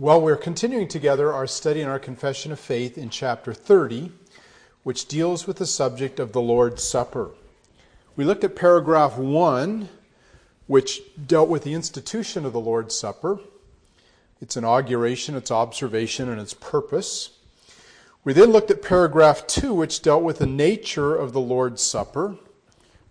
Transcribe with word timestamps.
Well, 0.00 0.22
we're 0.22 0.36
continuing 0.36 0.88
together 0.88 1.30
our 1.30 1.46
study 1.46 1.82
in 1.82 1.88
our 1.88 1.98
Confession 1.98 2.52
of 2.52 2.58
Faith 2.58 2.96
in 2.96 3.10
chapter 3.10 3.52
30, 3.52 4.10
which 4.82 5.04
deals 5.04 5.46
with 5.46 5.58
the 5.58 5.66
subject 5.66 6.18
of 6.18 6.32
the 6.32 6.40
Lord's 6.40 6.82
Supper. 6.82 7.32
We 8.16 8.24
looked 8.24 8.42
at 8.42 8.56
paragraph 8.56 9.18
1, 9.18 9.90
which 10.66 11.02
dealt 11.26 11.50
with 11.50 11.64
the 11.64 11.74
institution 11.74 12.46
of 12.46 12.54
the 12.54 12.60
Lord's 12.60 12.98
Supper, 12.98 13.40
its 14.40 14.56
inauguration, 14.56 15.34
its 15.34 15.50
observation, 15.50 16.30
and 16.30 16.40
its 16.40 16.54
purpose. 16.54 17.36
We 18.24 18.32
then 18.32 18.52
looked 18.52 18.70
at 18.70 18.80
paragraph 18.80 19.46
2, 19.46 19.74
which 19.74 20.00
dealt 20.00 20.22
with 20.22 20.38
the 20.38 20.46
nature 20.46 21.14
of 21.14 21.34
the 21.34 21.40
Lord's 21.40 21.82
Supper, 21.82 22.36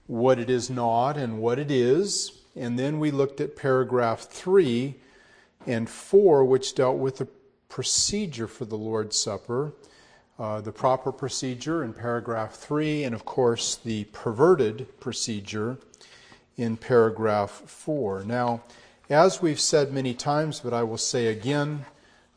what 0.07 0.39
it 0.39 0.49
is 0.49 0.71
not 0.71 1.17
and 1.17 1.39
what 1.39 1.59
it 1.59 1.69
is. 1.69 2.31
And 2.55 2.79
then 2.79 2.97
we 2.97 3.11
looked 3.11 3.39
at 3.39 3.55
paragraph 3.55 4.21
3 4.21 4.95
and 5.65 5.89
4, 5.89 6.45
which 6.45 6.75
dealt 6.75 6.97
with 6.97 7.17
the 7.17 7.27
procedure 7.67 8.47
for 8.47 8.65
the 8.65 8.77
Lord's 8.77 9.17
Supper, 9.17 9.73
uh, 10.37 10.61
the 10.61 10.71
proper 10.71 11.11
procedure 11.11 11.83
in 11.83 11.93
paragraph 11.93 12.55
3, 12.55 13.03
and 13.03 13.13
of 13.13 13.25
course 13.25 13.75
the 13.75 14.05
perverted 14.05 14.99
procedure 14.99 15.77
in 16.57 16.77
paragraph 16.77 17.51
4. 17.65 18.23
Now, 18.25 18.61
as 19.09 19.41
we've 19.41 19.59
said 19.59 19.91
many 19.91 20.13
times, 20.13 20.59
but 20.59 20.73
I 20.73 20.83
will 20.83 20.97
say 20.97 21.27
again, 21.27 21.85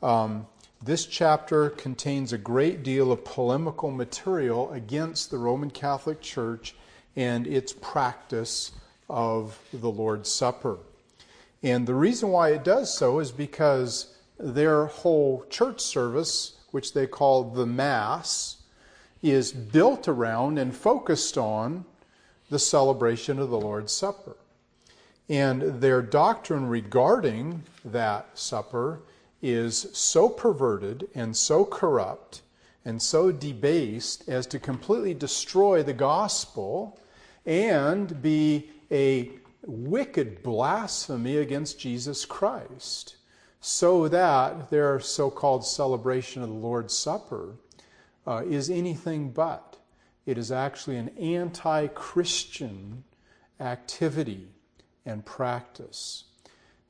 um, 0.03 0.47
this 0.83 1.07
chapter 1.07 1.71
contains 1.71 2.33
a 2.33 2.39
great 2.39 2.83
deal 2.83 3.13
of 3.13 3.25
polemical 3.25 3.91
material 3.91 4.71
against 4.73 5.31
the 5.31 5.39
Roman 5.39 5.71
Catholic 5.71 6.21
Church 6.21 6.75
and 7.15 7.47
its 7.47 7.73
practice 7.73 8.73
of 9.09 9.59
the 9.73 9.91
Lord's 9.91 10.33
Supper. 10.33 10.79
And 11.63 11.87
the 11.87 11.95
reason 11.95 12.31
why 12.31 12.51
it 12.51 12.65
does 12.65 12.93
so 12.97 13.21
is 13.21 13.31
because 13.31 14.17
their 14.39 14.87
whole 14.87 15.45
church 15.49 15.81
service, 15.81 16.59
which 16.73 16.93
they 16.93 17.07
call 17.07 17.45
the 17.45 17.67
Mass, 17.67 18.63
is 19.23 19.53
built 19.53 20.09
around 20.09 20.59
and 20.59 20.75
focused 20.75 21.39
on 21.39 21.85
the 22.51 22.59
celebration 22.59 23.39
of 23.39 23.51
the 23.51 23.61
Lord's 23.61 23.93
Supper. 23.93 24.37
And 25.29 25.81
their 25.81 26.03
doctrine 26.03 26.69
regarding 26.69 27.63
that 27.85 28.37
supper 28.37 29.01
is 29.41 29.87
so 29.93 30.29
perverted 30.29 31.09
and 31.15 31.37
so 31.37 31.65
corrupt 31.65 32.43
and 32.85 33.01
so 33.01 33.31
debased 33.31 34.29
as 34.29 34.47
to 34.49 34.59
completely 34.59 35.15
destroy 35.15 35.83
the 35.83 35.93
gospel 35.93 36.99
and 37.47 38.21
be 38.21 38.71
a 38.91 39.31
wicked 39.65 40.43
blasphemy 40.43 41.37
against 41.37 41.79
Jesus 41.79 42.25
Christ, 42.25 43.17
so 43.61 44.09
that 44.09 44.71
their 44.71 44.99
so 45.01 45.31
called 45.31 45.65
celebration 45.65 46.43
of 46.43 46.49
the 46.49 46.55
Lord's 46.55 46.97
Supper 46.97 47.55
uh, 48.27 48.43
is 48.45 48.71
anything 48.71 49.31
but. 49.31 49.79
It 50.27 50.39
is 50.39 50.53
actually 50.53 50.97
an 50.97 51.11
anti 51.19 51.89
Christian 51.89 53.05
activity 53.61 54.49
and 55.05 55.25
practice. 55.25 56.25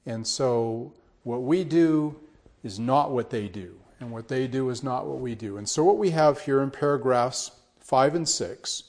And 0.05 0.27
so, 0.27 0.93
what 1.23 1.43
we 1.43 1.65
do 1.65 2.17
is 2.63 2.79
not 2.79 3.11
what 3.11 3.31
they 3.31 3.49
do, 3.49 3.79
and 4.01 4.11
what 4.11 4.29
they 4.29 4.47
do 4.47 4.71
is 4.71 4.83
not 4.83 5.07
what 5.07 5.21
we 5.21 5.35
do. 5.35 5.57
And 5.57 5.69
so, 5.69 5.85
what 5.85 5.99
we 5.99 6.11
have 6.11 6.41
here 6.41 6.61
in 6.63 6.71
paragraphs 6.71 7.53
5 7.81 8.15
and 8.15 8.29
6 8.29 8.85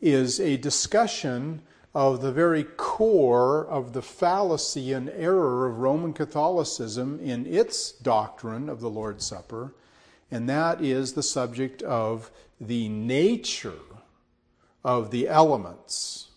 is 0.00 0.40
a 0.40 0.56
discussion 0.56 1.62
of 1.94 2.20
the 2.20 2.32
very 2.32 2.64
core 2.64 3.64
of 3.66 3.92
the 3.92 4.02
fallacy 4.02 4.92
and 4.92 5.08
error 5.10 5.66
of 5.68 5.78
Roman 5.78 6.12
Catholicism 6.12 7.20
in 7.20 7.46
its 7.46 7.92
doctrine 7.92 8.68
of 8.68 8.80
the 8.80 8.90
Lord's 8.90 9.24
Supper, 9.24 9.74
and 10.30 10.48
that 10.48 10.82
is 10.82 11.12
the 11.12 11.22
subject 11.22 11.82
of 11.82 12.30
the 12.60 12.88
nature 12.88 13.72
of 14.84 15.10
the 15.10 15.28
elements 15.28 16.28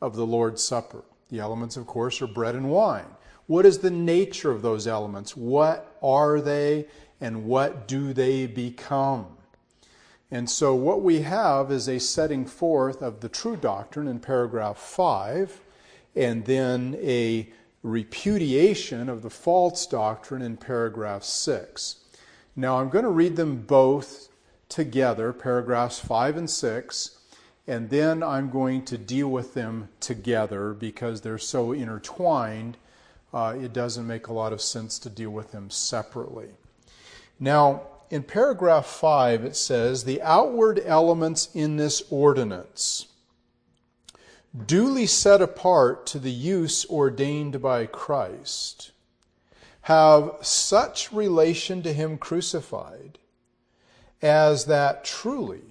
of 0.00 0.16
the 0.16 0.26
Lord's 0.26 0.62
Supper. 0.62 1.04
The 1.30 1.40
elements, 1.40 1.78
of 1.78 1.86
course, 1.86 2.20
are 2.20 2.26
bread 2.26 2.54
and 2.54 2.68
wine. 2.68 3.06
What 3.46 3.64
is 3.64 3.78
the 3.78 3.90
nature 3.90 4.50
of 4.50 4.60
those 4.60 4.86
elements? 4.86 5.34
What 5.34 5.96
are 6.02 6.40
they, 6.42 6.86
and 7.20 7.46
what 7.46 7.88
do 7.88 8.12
they 8.12 8.46
become? 8.46 9.38
And 10.32 10.48
so, 10.48 10.74
what 10.74 11.02
we 11.02 11.20
have 11.20 11.70
is 11.70 11.90
a 11.90 12.00
setting 12.00 12.46
forth 12.46 13.02
of 13.02 13.20
the 13.20 13.28
true 13.28 13.54
doctrine 13.54 14.08
in 14.08 14.18
paragraph 14.18 14.78
5, 14.78 15.60
and 16.16 16.46
then 16.46 16.96
a 17.02 17.50
repudiation 17.82 19.10
of 19.10 19.20
the 19.20 19.28
false 19.28 19.86
doctrine 19.86 20.40
in 20.40 20.56
paragraph 20.56 21.22
6. 21.22 21.96
Now, 22.56 22.80
I'm 22.80 22.88
going 22.88 23.04
to 23.04 23.10
read 23.10 23.36
them 23.36 23.56
both 23.56 24.30
together, 24.70 25.34
paragraphs 25.34 25.98
5 25.98 26.38
and 26.38 26.48
6, 26.48 27.18
and 27.66 27.90
then 27.90 28.22
I'm 28.22 28.48
going 28.48 28.86
to 28.86 28.96
deal 28.96 29.28
with 29.28 29.52
them 29.52 29.90
together 30.00 30.72
because 30.72 31.20
they're 31.20 31.36
so 31.36 31.72
intertwined. 31.72 32.78
Uh, 33.34 33.54
it 33.60 33.74
doesn't 33.74 34.06
make 34.06 34.28
a 34.28 34.32
lot 34.32 34.54
of 34.54 34.62
sense 34.62 34.98
to 35.00 35.10
deal 35.10 35.30
with 35.30 35.52
them 35.52 35.68
separately. 35.68 36.48
Now, 37.38 37.82
in 38.12 38.22
paragraph 38.22 38.84
5, 38.84 39.42
it 39.42 39.56
says, 39.56 40.04
The 40.04 40.20
outward 40.20 40.82
elements 40.84 41.48
in 41.54 41.78
this 41.78 42.02
ordinance, 42.10 43.06
duly 44.66 45.06
set 45.06 45.40
apart 45.40 46.04
to 46.08 46.18
the 46.18 46.30
use 46.30 46.84
ordained 46.90 47.62
by 47.62 47.86
Christ, 47.86 48.92
have 49.82 50.32
such 50.42 51.10
relation 51.10 51.82
to 51.84 51.92
Him 51.94 52.18
crucified 52.18 53.18
as 54.20 54.66
that 54.66 55.06
truly, 55.06 55.62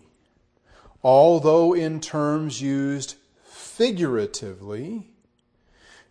although 1.03 1.75
in 1.75 2.00
terms 2.00 2.59
used 2.59 3.18
figuratively, 3.46 5.12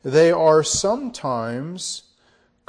they 0.04 0.30
are 0.30 0.62
sometimes 0.62 2.04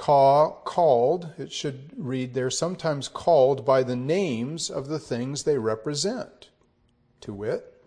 call, 0.01 0.63
called, 0.65 1.29
it 1.37 1.51
should 1.51 1.91
read 1.95 2.33
there, 2.33 2.49
sometimes 2.49 3.07
called 3.07 3.63
by 3.63 3.83
the 3.83 3.95
names 3.95 4.67
of 4.67 4.87
the 4.87 4.97
things 4.97 5.43
they 5.43 5.59
represent, 5.59 6.49
to 7.19 7.31
wit, 7.31 7.83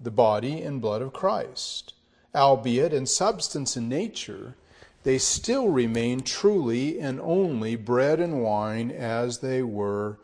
the 0.00 0.10
body 0.10 0.60
and 0.60 0.80
blood 0.80 1.00
of 1.00 1.12
Christ. 1.12 1.94
Albeit 2.34 2.92
in 2.92 3.06
substance 3.06 3.76
and 3.76 3.88
nature, 3.88 4.56
they 5.04 5.16
still 5.16 5.68
remain 5.68 6.22
truly 6.22 6.98
and 6.98 7.20
only 7.20 7.76
bread 7.76 8.18
and 8.18 8.42
wine 8.42 8.90
as 8.90 9.38
they 9.38 9.62
were 9.62 10.18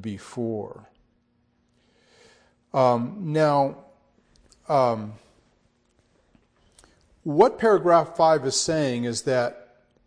before. 0.00 0.88
Um, 2.72 3.18
now, 3.32 3.78
um, 4.68 5.14
what 7.24 7.58
paragraph 7.58 8.16
5 8.16 8.46
is 8.46 8.60
saying 8.60 9.02
is 9.02 9.22
that 9.22 9.61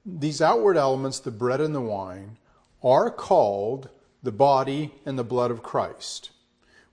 these 0.05 0.41
outward 0.41 0.77
elements, 0.77 1.19
the 1.19 1.31
bread 1.31 1.61
and 1.61 1.73
the 1.73 1.81
wine, 1.81 2.37
are 2.83 3.09
called 3.09 3.89
the 4.21 4.31
body 4.31 4.91
and 5.05 5.17
the 5.17 5.23
blood 5.23 5.51
of 5.51 5.63
Christ. 5.63 6.31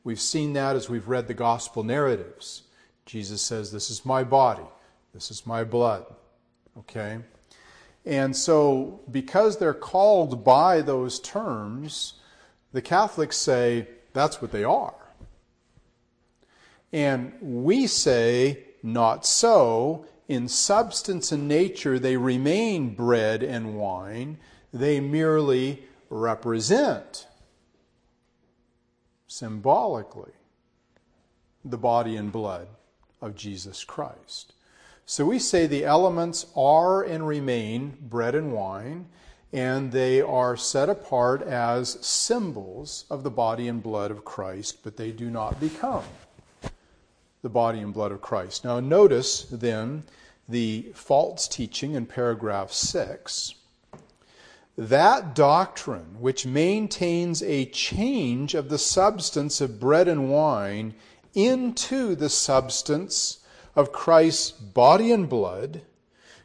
We've 0.05 0.21
seen 0.21 0.55
that 0.55 0.77
as 0.77 0.89
we've 0.89 1.09
read 1.09 1.29
the 1.29 1.35
gospel 1.35 1.83
narratives. 1.83 2.63
Jesus 3.07 3.43
says, 3.43 3.71
This 3.71 3.91
is 3.91 4.05
my 4.05 4.25
body, 4.25 4.67
this 5.13 5.31
is 5.31 5.47
my 5.47 5.65
blood. 5.65 6.07
Okay? 6.79 7.19
And 8.05 8.35
so, 8.35 9.01
because 9.11 9.59
they're 9.59 9.75
called 9.75 10.43
by 10.45 10.81
those 10.81 11.21
terms, 11.21 12.15
the 12.73 12.83
Catholics 12.83 13.37
say 13.37 13.87
that's 14.13 14.43
what 14.43 14.51
they 14.51 14.65
are. 14.65 14.95
And 16.93 17.33
we 17.41 17.87
say, 17.87 18.65
not 18.83 19.25
so, 19.25 20.07
in 20.33 20.49
substance 20.49 21.31
and 21.31 21.47
nature, 21.47 21.99
they 21.99 22.17
remain 22.17 22.95
bread 22.95 23.43
and 23.43 23.77
wine. 23.77 24.39
They 24.73 24.99
merely 24.99 25.85
represent 26.09 27.27
symbolically 29.27 30.33
the 31.65 31.79
body 31.79 32.17
and 32.17 32.33
blood 32.33 32.69
of 33.21 33.35
Jesus 33.35 33.85
Christ. 33.85 34.55
So 35.05 35.27
we 35.27 35.39
say 35.39 35.67
the 35.67 35.85
elements 35.85 36.47
are 36.57 37.03
and 37.03 37.27
remain 37.27 37.97
bread 38.01 38.35
and 38.35 38.53
wine, 38.53 39.07
and 39.53 39.93
they 39.93 40.23
are 40.23 40.57
set 40.57 40.89
apart 40.89 41.43
as 41.43 42.05
symbols 42.05 43.05
of 43.11 43.23
the 43.23 43.31
body 43.31 43.69
and 43.69 43.83
blood 43.83 44.11
of 44.11 44.25
Christ, 44.25 44.79
but 44.83 44.97
they 44.97 45.13
do 45.13 45.31
not 45.31 45.61
become 45.61 46.05
the 47.43 47.51
body 47.51 47.81
and 47.81 47.93
blood 47.93 48.13
of 48.13 48.23
Christ. 48.23 48.65
Now, 48.65 48.81
notice 48.81 49.43
then 49.43 50.05
the 50.49 50.93
false 50.95 51.49
teaching 51.49 51.95
in 51.95 52.07
paragraph 52.07 52.73
6, 52.73 53.55
that 54.77 55.35
doctrine 55.35 56.17
which 56.19 56.47
maintains 56.47 57.43
a 57.43 57.67
change 57.67 58.55
of 58.55 58.69
the 58.69 58.79
substance 58.79 59.61
of 59.61 59.79
bread 59.79 60.09
and 60.09 60.31
wine 60.31 60.95
into 61.35 62.15
the 62.15 62.29
substance 62.29 63.41
of 63.75 63.93
Christ's 63.93 64.51
body 64.51 65.13
and 65.13 65.29
blood, 65.29 65.83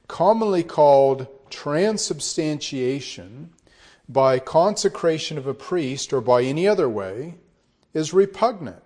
commonly 0.08 0.64
called 0.64 1.28
transubstantiation 1.50 3.52
by 4.10 4.40
consecration 4.40 5.38
of 5.38 5.48
a 5.48 5.54
priest 5.54 6.14
or 6.14 6.22
by 6.22 6.44
any 6.44 6.68
other 6.68 6.88
way 6.88 7.36
is 7.94 8.14
repugnant, 8.14 8.84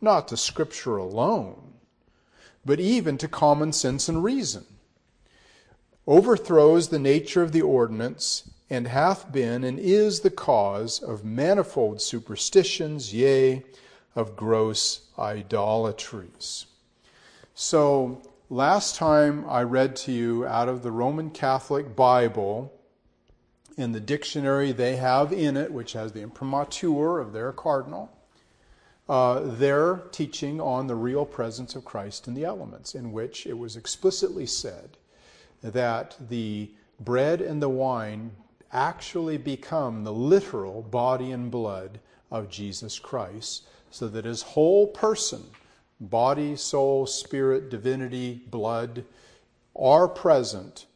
not 0.00 0.28
to 0.28 0.36
Scripture 0.36 0.96
alone, 0.96 1.65
but 2.66 2.80
even 2.80 3.16
to 3.16 3.28
common 3.28 3.72
sense 3.72 4.08
and 4.08 4.24
reason, 4.24 4.66
overthrows 6.06 6.88
the 6.88 6.98
nature 6.98 7.42
of 7.42 7.52
the 7.52 7.62
ordinance, 7.62 8.50
and 8.68 8.88
hath 8.88 9.30
been 9.30 9.62
and 9.62 9.78
is 9.78 10.20
the 10.20 10.30
cause 10.30 11.00
of 11.00 11.24
manifold 11.24 12.02
superstitions, 12.02 13.14
yea, 13.14 13.62
of 14.16 14.34
gross 14.34 15.02
idolatries. 15.16 16.66
So, 17.54 18.20
last 18.50 18.96
time 18.96 19.44
I 19.48 19.62
read 19.62 19.94
to 19.96 20.12
you 20.12 20.44
out 20.44 20.68
of 20.68 20.82
the 20.82 20.90
Roman 20.90 21.30
Catholic 21.30 21.94
Bible, 21.94 22.72
in 23.76 23.92
the 23.92 24.00
dictionary 24.00 24.72
they 24.72 24.96
have 24.96 25.32
in 25.32 25.56
it, 25.56 25.72
which 25.72 25.92
has 25.92 26.12
the 26.12 26.22
imprimatur 26.22 27.20
of 27.20 27.32
their 27.32 27.52
cardinal, 27.52 28.10
uh, 29.08 29.40
their 29.40 30.02
teaching 30.10 30.60
on 30.60 30.86
the 30.86 30.94
real 30.94 31.24
presence 31.24 31.74
of 31.74 31.84
Christ 31.84 32.26
in 32.26 32.34
the 32.34 32.44
elements, 32.44 32.94
in 32.94 33.12
which 33.12 33.46
it 33.46 33.56
was 33.56 33.76
explicitly 33.76 34.46
said 34.46 34.96
that 35.62 36.16
the 36.28 36.70
bread 37.00 37.40
and 37.40 37.62
the 37.62 37.68
wine 37.68 38.32
actually 38.72 39.38
become 39.38 40.04
the 40.04 40.12
literal 40.12 40.82
body 40.82 41.30
and 41.30 41.50
blood 41.50 42.00
of 42.30 42.50
Jesus 42.50 42.98
Christ, 42.98 43.66
so 43.90 44.08
that 44.08 44.24
his 44.24 44.42
whole 44.42 44.88
person, 44.88 45.44
body, 46.00 46.56
soul, 46.56 47.06
spirit, 47.06 47.70
divinity, 47.70 48.42
blood, 48.50 49.04
are 49.76 50.08
present 50.08 50.86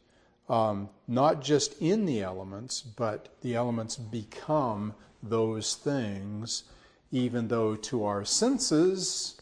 um, 0.51 0.89
not 1.07 1.41
just 1.41 1.81
in 1.81 2.05
the 2.05 2.21
elements, 2.21 2.81
but 2.81 3.29
the 3.41 3.55
elements 3.55 3.95
become 3.95 4.93
those 5.23 5.75
things, 5.75 6.63
even 7.11 7.47
though 7.47 7.75
to 7.75 8.05
our 8.05 8.23
senses 8.23 9.41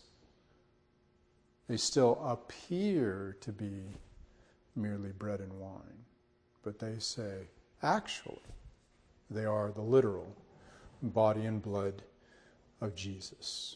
they 1.69 1.77
still 1.77 2.19
appear 2.25 3.37
to 3.41 3.51
be 3.51 3.83
merely 4.75 5.11
bread 5.11 5.39
and 5.39 5.53
wine. 5.53 6.05
But 6.63 6.79
they 6.79 6.95
say, 6.97 7.47
actually, 7.83 8.41
they 9.29 9.45
are 9.45 9.71
the 9.71 9.81
literal 9.81 10.35
body 11.01 11.45
and 11.45 11.61
blood 11.61 12.01
of 12.81 12.95
Jesus. 12.95 13.75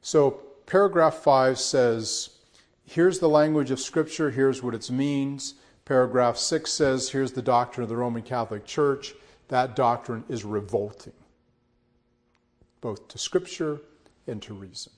So, 0.00 0.42
paragraph 0.66 1.14
5 1.14 1.58
says, 1.58 2.30
here's 2.84 3.18
the 3.18 3.28
language 3.28 3.72
of 3.72 3.80
Scripture, 3.80 4.30
here's 4.30 4.62
what 4.62 4.74
it 4.74 4.88
means. 4.90 5.54
Paragraph 5.84 6.36
6 6.36 6.70
says, 6.70 7.10
here's 7.10 7.32
the 7.32 7.42
doctrine 7.42 7.82
of 7.82 7.88
the 7.88 7.96
Roman 7.96 8.22
Catholic 8.22 8.64
Church. 8.64 9.14
That 9.48 9.74
doctrine 9.74 10.24
is 10.28 10.44
revolting, 10.44 11.12
both 12.82 13.08
to 13.08 13.16
Scripture 13.16 13.80
and 14.26 14.42
to 14.42 14.52
reason. 14.52 14.92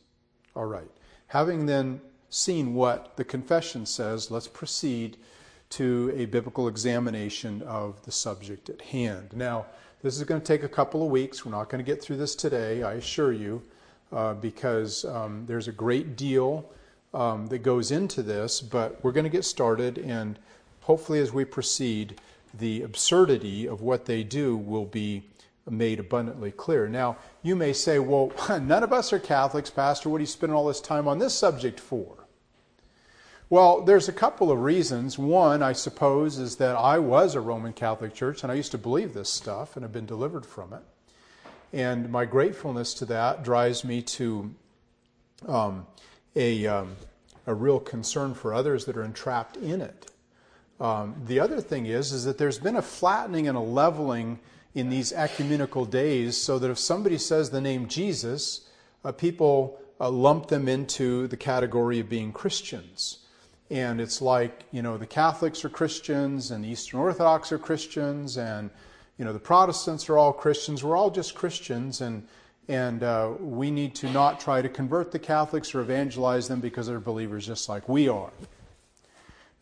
All 0.56 0.64
right. 0.64 0.90
Having 1.28 1.66
then 1.66 2.00
seen 2.28 2.75
what 2.75 3.16
the 3.16 3.25
confession 3.25 3.86
says, 3.86 4.32
let's 4.32 4.48
proceed 4.48 5.16
to 5.70 6.12
a 6.16 6.26
biblical 6.26 6.66
examination 6.66 7.62
of 7.62 8.02
the 8.02 8.10
subject 8.10 8.69
at 8.69 8.81
hand. 8.81 9.31
Now, 9.32 9.66
this 10.02 10.16
is 10.16 10.25
going 10.25 10.40
to 10.40 10.46
take 10.46 10.64
a 10.64 10.69
couple 10.69 11.04
of 11.04 11.10
weeks. 11.10 11.44
We're 11.44 11.52
not 11.52 11.69
going 11.69 11.82
to 11.82 11.88
get 11.88 12.02
through 12.02 12.16
this 12.16 12.34
today, 12.34 12.82
I 12.82 12.94
assure 12.94 13.32
you, 13.32 13.62
uh, 14.12 14.34
because 14.34 15.04
um, 15.04 15.44
there's 15.46 15.69
a 15.69 15.72
great 15.72 16.16
deal 16.16 16.69
um, 17.14 17.46
that 17.46 17.58
goes 17.58 17.90
into 17.90 18.22
this, 18.22 18.60
but 18.60 19.02
we're 19.02 19.12
going 19.12 19.25
to 19.25 19.31
get 19.31 19.44
started 19.44 19.98
and 19.98 20.38
hopefully, 20.84 21.20
as 21.20 21.32
we 21.32 21.44
proceed, 21.44 22.20
the 22.52 22.82
absurdity 22.82 23.66
of 23.66 23.81
what 23.81 24.04
they 24.04 24.22
do 24.22 24.56
will 24.56 24.84
be 24.84 25.22
made 25.69 25.99
abundantly 25.99 26.50
clear. 26.50 26.88
Now, 26.88 27.16
you 27.43 27.56
may 27.56 27.72
say, 27.72 27.99
well, 27.99 28.32
none 28.61 28.82
of 28.82 28.93
us 28.93 29.12
are 29.12 29.19
Catholics, 29.19 29.70
Pastor. 29.70 30.08
What 30.08 30.19
are 30.19 30.20
you 30.20 30.26
spending 30.26 30.56
all 30.56 30.66
this 30.66 30.81
time 30.81 31.08
on 31.08 31.19
this 31.19 31.34
subject 31.34 31.81
for? 31.81 32.25
Well, 33.50 33.82
there's 33.82 34.08
a 34.08 34.12
couple 34.12 34.50
of 34.50 34.58
reasons. 34.61 35.19
One, 35.19 35.62
I 35.62 35.75
suppose, 35.75 36.38
is 36.38 36.56
that 36.56 36.76
I 36.76 36.99
was 36.99 37.34
a 37.34 37.40
Roman 37.40 37.72
Catholic 37.72 38.14
Church 38.14 38.43
and 38.43 38.50
I 38.50 38.55
used 38.55 38.72
to 38.72 38.78
believe 38.78 39.14
this 39.14 39.31
stuff 39.31 39.76
and 39.76 39.82
have 39.82 39.93
been 39.93 40.06
delivered 40.06 40.46
from 40.46 40.72
it. 40.72 40.82
And 41.72 42.10
my 42.10 42.25
gratefulness 42.25 42.94
to 42.94 43.05
that 43.06 43.43
drives 43.43 43.84
me 43.84 44.00
to 44.02 44.55
um, 45.46 45.87
a, 46.34 46.67
um, 46.67 46.96
a 47.46 47.55
real 47.55 47.81
concern 47.81 48.34
for 48.34 48.55
others 48.55 48.87
that 48.87 48.96
are 48.96 49.05
entrapped 49.05 49.56
in 49.56 49.81
it. 49.81 50.10
Um, 50.81 51.14
the 51.26 51.38
other 51.38 51.60
thing 51.60 51.87
is, 51.87 52.12
is 52.12 52.25
that 52.25 52.38
there's 52.38 52.58
been 52.58 52.76
a 52.76 52.82
flattening 52.82 53.46
and 53.46 53.56
a 53.56 53.60
leveling 53.60 54.38
in 54.74 54.90
these 54.90 55.12
ecumenical 55.12 55.84
days, 55.84 56.36
so 56.36 56.58
that 56.58 56.70
if 56.70 56.78
somebody 56.78 57.18
says 57.18 57.50
the 57.50 57.60
name 57.60 57.86
Jesus, 57.88 58.68
uh, 59.04 59.12
people 59.12 59.80
uh, 60.00 60.10
lump 60.10 60.48
them 60.48 60.68
into 60.68 61.26
the 61.28 61.36
category 61.36 62.00
of 62.00 62.08
being 62.08 62.32
Christians. 62.32 63.18
And 63.70 64.00
it's 64.00 64.20
like, 64.20 64.64
you 64.72 64.82
know, 64.82 64.96
the 64.96 65.06
Catholics 65.06 65.64
are 65.64 65.68
Christians 65.68 66.50
and 66.50 66.64
the 66.64 66.68
Eastern 66.68 67.00
Orthodox 67.00 67.52
are 67.52 67.58
Christians 67.58 68.36
and, 68.36 68.70
you 69.18 69.24
know, 69.24 69.32
the 69.32 69.38
Protestants 69.38 70.08
are 70.08 70.18
all 70.18 70.32
Christians. 70.32 70.84
We're 70.84 70.96
all 70.96 71.10
just 71.10 71.34
Christians 71.34 72.00
and, 72.00 72.26
and 72.68 73.02
uh, 73.02 73.32
we 73.40 73.70
need 73.70 73.94
to 73.96 74.10
not 74.10 74.40
try 74.40 74.60
to 74.60 74.68
convert 74.68 75.12
the 75.12 75.18
Catholics 75.18 75.74
or 75.74 75.80
evangelize 75.80 76.48
them 76.48 76.60
because 76.60 76.86
they're 76.86 77.00
believers 77.00 77.46
just 77.46 77.68
like 77.68 77.88
we 77.88 78.08
are. 78.08 78.30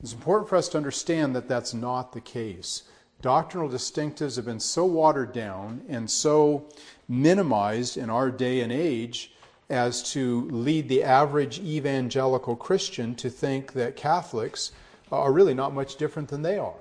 It's 0.02 0.12
important 0.12 0.48
for 0.48 0.56
us 0.56 0.68
to 0.70 0.78
understand 0.78 1.36
that 1.36 1.48
that's 1.48 1.72
not 1.72 2.12
the 2.12 2.20
case. 2.20 2.82
Doctrinal 3.22 3.68
distinctives 3.68 4.36
have 4.36 4.44
been 4.44 4.60
so 4.60 4.84
watered 4.84 5.32
down 5.32 5.82
and 5.88 6.10
so 6.10 6.66
minimized 7.08 7.96
in 7.96 8.10
our 8.10 8.30
day 8.30 8.60
and 8.60 8.72
age 8.72 9.32
as 9.70 10.02
to 10.12 10.48
lead 10.50 10.88
the 10.88 11.02
average 11.02 11.60
evangelical 11.60 12.56
Christian 12.56 13.14
to 13.14 13.30
think 13.30 13.72
that 13.72 13.96
Catholics 13.96 14.72
are 15.10 15.32
really 15.32 15.54
not 15.54 15.72
much 15.72 15.96
different 15.96 16.28
than 16.28 16.42
they 16.42 16.58
are. 16.58 16.74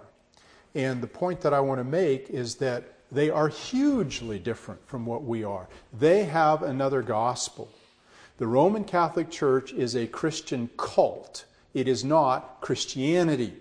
And 0.76 1.02
the 1.02 1.08
point 1.08 1.42
that 1.42 1.54
I 1.54 1.60
want 1.60 1.80
to 1.80 1.86
make 1.86 2.30
is 2.30 2.56
that 2.56 2.96
they 3.12 3.30
are 3.30 3.48
hugely 3.48 4.40
different 4.40 4.86
from 4.88 5.06
what 5.06 5.24
we 5.24 5.44
are. 5.44 5.68
They 5.98 6.26
have 6.26 6.64
another 6.64 7.02
gospel. 7.02 7.70
The 8.38 8.48
Roman 8.48 8.84
Catholic 8.84 9.30
Church 9.30 9.74
is 9.74 9.96
a 9.96 10.08
Christian 10.08 10.70
cult 10.76 11.46
it 11.74 11.88
is 11.88 12.04
not 12.04 12.60
Christianity. 12.62 13.54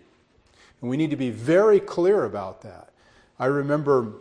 And 0.81 0.91
we 0.91 0.97
need 0.97 1.11
to 1.11 1.17
be 1.17 1.31
very 1.31 1.81
clear 1.81 2.25
about 2.25 2.63
that. 2.63 2.91
I 3.39 3.47
remember 3.47 4.13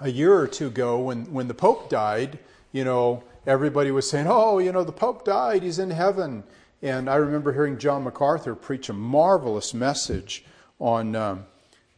a 0.00 0.10
year 0.10 0.34
or 0.34 0.46
two 0.46 0.66
ago 0.68 0.98
when, 0.98 1.32
when 1.32 1.48
the 1.48 1.54
Pope 1.54 1.88
died, 1.88 2.38
you 2.72 2.84
know, 2.84 3.22
everybody 3.46 3.90
was 3.90 4.08
saying, 4.08 4.26
oh, 4.28 4.58
you 4.58 4.72
know, 4.72 4.84
the 4.84 4.92
Pope 4.92 5.24
died, 5.24 5.62
he's 5.62 5.78
in 5.78 5.90
heaven. 5.90 6.44
And 6.82 7.08
I 7.08 7.16
remember 7.16 7.52
hearing 7.52 7.78
John 7.78 8.04
MacArthur 8.04 8.54
preach 8.54 8.88
a 8.88 8.92
marvelous 8.92 9.72
message 9.72 10.44
on, 10.80 11.14
um, 11.14 11.46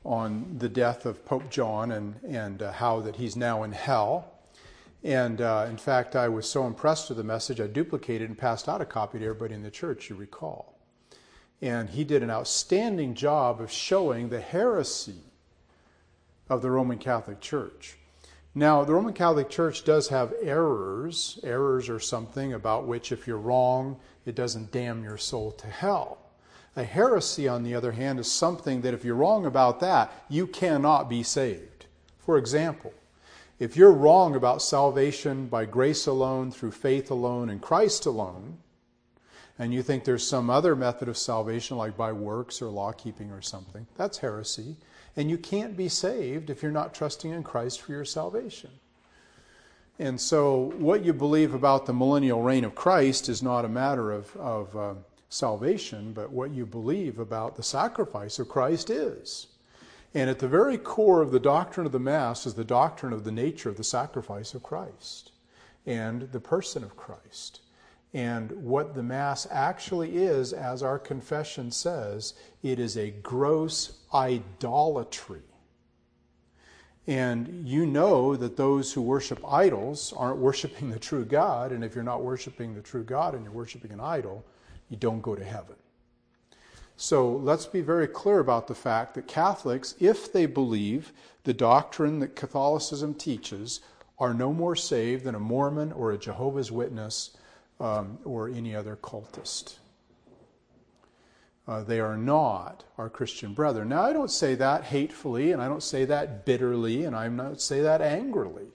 on 0.05 0.57
the 0.59 0.69
death 0.69 1.07
of 1.07 1.25
Pope 1.25 1.51
John 1.51 1.93
and, 1.93 2.17
and 2.23 2.63
uh, 2.63 2.73
how 2.73 3.01
that 3.01 3.17
he's 3.17 3.37
now 3.37 3.63
in 3.63 3.73
hell. 3.73 4.31
And 5.03 5.41
uh, 5.41 5.67
in 5.69 5.77
fact, 5.77 6.17
I 6.17 6.29
was 6.29 6.49
so 6.49 6.67
impressed 6.67 7.09
with 7.09 7.19
the 7.19 7.25
message, 7.25 7.61
I 7.61 7.67
duplicated 7.67 8.29
and 8.29 8.39
passed 8.39 8.69
out 8.69 8.81
a 8.81 8.87
copy 8.87 9.19
to 9.19 9.25
everybody 9.25 9.55
in 9.55 9.63
the 9.63 9.71
church, 9.71 10.11
you 10.11 10.17
recall. 10.17 10.74
And 11.65 11.89
he 11.89 12.05
did 12.05 12.23
an 12.23 12.31
outstanding 12.31 13.15
job 13.15 13.59
of 13.59 13.71
showing 13.71 14.29
the 14.29 14.43
heresy 14.43 15.23
of 16.47 16.61
the 16.61 16.71
Roman 16.71 16.99
Catholic 16.99 17.41
Church. 17.41 17.97
Now, 18.55 18.85
the 18.85 18.93
Roman 18.93 19.15
Catholic 19.15 19.49
Church 19.49 19.83
does 19.83 20.09
have 20.09 20.35
errors. 20.43 21.41
Errors 21.43 21.89
are 21.89 21.99
something 21.99 22.53
about 22.53 22.87
which, 22.87 23.13
if 23.13 23.27
you're 23.27 23.39
wrong, 23.39 23.99
it 24.27 24.35
doesn't 24.35 24.73
damn 24.73 25.03
your 25.03 25.17
soul 25.17 25.53
to 25.53 25.67
hell. 25.67 26.19
A 26.77 26.85
heresy, 26.85 27.49
on 27.49 27.63
the 27.63 27.75
other 27.75 27.93
hand, 27.93 28.21
is 28.21 28.31
something 28.31 28.83
that 28.83 28.93
if 28.93 29.03
you're 29.03 29.15
wrong 29.15 29.47
about 29.47 29.81
that, 29.81 30.13
you 30.29 30.47
cannot 30.47 31.09
be 31.09 31.23
saved. 31.23 31.87
For 32.19 32.37
example, 32.37 32.93
if 33.59 33.75
you're 33.75 33.91
wrong 33.91 34.37
about 34.37 34.61
salvation 34.61 35.47
by 35.47 35.65
grace 35.65 36.07
alone, 36.07 36.51
through 36.51 36.73
faith 36.73 37.11
alone, 37.11 37.49
in 37.49 37.59
Christ 37.59 38.05
alone, 38.05 38.59
and 39.59 39.73
you 39.73 39.83
think 39.83 40.05
there's 40.05 40.27
some 40.27 40.51
other 40.51 40.75
method 40.75 41.09
of 41.09 41.17
salvation, 41.17 41.77
like 41.77 41.97
by 41.97 42.13
works 42.13 42.61
or 42.61 42.67
law 42.67 42.93
keeping 42.93 43.31
or 43.31 43.41
something, 43.41 43.87
that's 43.97 44.19
heresy. 44.19 44.77
And 45.17 45.31
you 45.31 45.39
can't 45.39 45.77
be 45.77 45.89
saved 45.89 46.51
if 46.51 46.63
you're 46.63 46.73
not 46.73 46.93
trusting 46.93 47.31
in 47.31 47.45
Christ 47.45 47.81
for 47.81 47.93
your 47.93 48.05
salvation. 48.05 48.71
And 49.99 50.21
so, 50.21 50.73
what 50.79 51.05
you 51.05 51.13
believe 51.13 51.55
about 51.55 51.87
the 51.87 51.93
millennial 51.93 52.43
reign 52.43 52.65
of 52.65 52.75
Christ 52.75 53.29
is 53.29 53.45
not 53.45 53.65
a 53.65 53.69
matter 53.69 54.11
of, 54.11 54.37
of 54.37 54.77
uh, 54.77 54.95
salvation, 55.29 56.13
but 56.13 56.33
what 56.33 56.51
you 56.51 56.67
believe 56.67 57.21
about 57.21 57.55
the 57.55 57.63
sacrifice 57.63 58.41
of 58.41 58.49
Christ 58.49 58.91
is. 58.91 59.47
And 60.13 60.29
at 60.29 60.41
the 60.41 60.49
very 60.49 60.79
core 60.79 61.23
of 61.23 61.31
the 61.31 61.41
doctrine 61.41 61.87
of 61.87 61.93
the 61.93 62.01
Mass 62.01 62.45
is 62.45 62.55
the 62.55 62.65
doctrine 62.65 63.13
of 63.13 63.23
the 63.23 63.33
nature 63.33 63.69
of 63.69 63.77
the 63.77 63.85
sacrifice 63.85 64.53
of 64.55 64.65
Christ 64.65 65.31
and 65.87 66.23
the 66.33 66.41
person 66.41 66.83
of 66.83 66.97
Christ. 66.97 67.61
And 68.15 68.53
what 68.53 68.95
the 68.95 69.03
Mass 69.03 69.47
actually 69.51 70.17
is, 70.17 70.53
as 70.53 70.85
our 70.85 71.01
confession 71.01 71.73
says, 71.73 72.35
it 72.63 72.79
is 72.79 72.97
a 72.97 73.11
gross 73.11 73.99
idolatry. 74.15 75.43
And 77.09 77.69
you 77.69 77.85
know 77.85 78.37
that 78.37 78.57
those 78.57 78.93
who 78.93 79.03
worship 79.03 79.45
idols 79.53 80.15
aren't 80.17 80.39
worshiping 80.39 80.91
the 80.91 80.99
true 80.99 81.25
God. 81.25 81.73
And 81.73 81.85
if 81.85 81.97
you're 81.97 82.05
not 82.05 82.23
worshiping 82.23 82.75
the 82.75 82.81
true 82.81 83.03
God 83.03 83.35
and 83.35 83.43
you're 83.43 83.53
worshiping 83.53 83.91
an 83.91 84.01
idol, 84.01 84.45
you 84.89 84.97
don't 84.97 85.21
go 85.21 85.35
to 85.35 85.45
heaven. 85.45 85.75
So 86.97 87.29
let's 87.29 87.67
be 87.67 87.81
very 87.81 88.07
clear 88.07 88.39
about 88.39 88.69
the 88.69 88.77
fact 88.77 89.15
that 89.15 89.27
Catholics, 89.27 89.97
if 89.99 90.33
they 90.33 90.47
believe 90.47 91.13
the 91.43 91.53
doctrine 91.53 92.21
that 92.21 92.37
Catholicism 92.37 93.15
teaches, 93.15 93.81
are 94.21 94.33
no 94.33 94.53
more 94.53 94.77
saved 94.77 95.25
than 95.25 95.35
a 95.35 95.41
Mormon 95.41 95.91
or 95.91 96.13
a 96.13 96.19
Jehovah's 96.19 96.71
Witness 96.71 97.37
um, 97.81 98.19
or 98.25 98.49
any 98.49 98.75
other 98.75 98.97
cultist. 98.97 99.77
Uh, 101.67 101.83
they 101.83 101.99
are 101.99 102.17
not 102.17 102.85
our 102.99 103.09
Christian 103.09 103.55
brethren. 103.55 103.89
Now, 103.89 104.03
I 104.03 104.13
don't 104.13 104.31
say 104.31 104.55
that 104.57 104.85
hatefully, 104.85 105.53
and 105.53 105.63
I 105.63 105.69
don't 105.69 105.83
say 105.83 106.05
that 106.05 106.45
bitterly, 106.45 107.05
and 107.05 107.17
I 107.17 107.29
don't 107.29 107.61
say 107.61 107.81
that 107.81 108.03
angrily. 108.03 108.67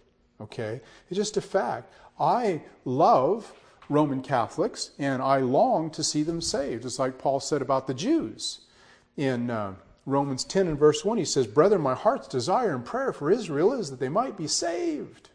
Okay? 0.41 0.81
It's 1.09 1.17
just 1.17 1.37
a 1.37 1.41
fact. 1.41 1.93
I 2.19 2.63
love 2.85 3.53
Roman 3.89 4.21
Catholics, 4.21 4.91
and 4.97 5.21
I 5.21 5.37
long 5.37 5.91
to 5.91 6.03
see 6.03 6.23
them 6.23 6.41
saved. 6.41 6.83
It's 6.83 6.99
like 6.99 7.19
Paul 7.19 7.39
said 7.39 7.61
about 7.61 7.85
the 7.85 7.93
Jews 7.93 8.61
in 9.17 9.51
uh, 9.51 9.75
Romans 10.05 10.43
10 10.43 10.67
and 10.67 10.79
verse 10.79 11.05
1. 11.05 11.17
He 11.17 11.25
says, 11.25 11.45
Brethren, 11.45 11.81
my 11.81 11.95
heart's 11.95 12.27
desire 12.27 12.73
and 12.73 12.83
prayer 12.83 13.13
for 13.13 13.31
Israel 13.31 13.73
is 13.73 13.91
that 13.91 13.99
they 13.99 14.09
might 14.09 14.35
be 14.35 14.47
saved. 14.47 15.29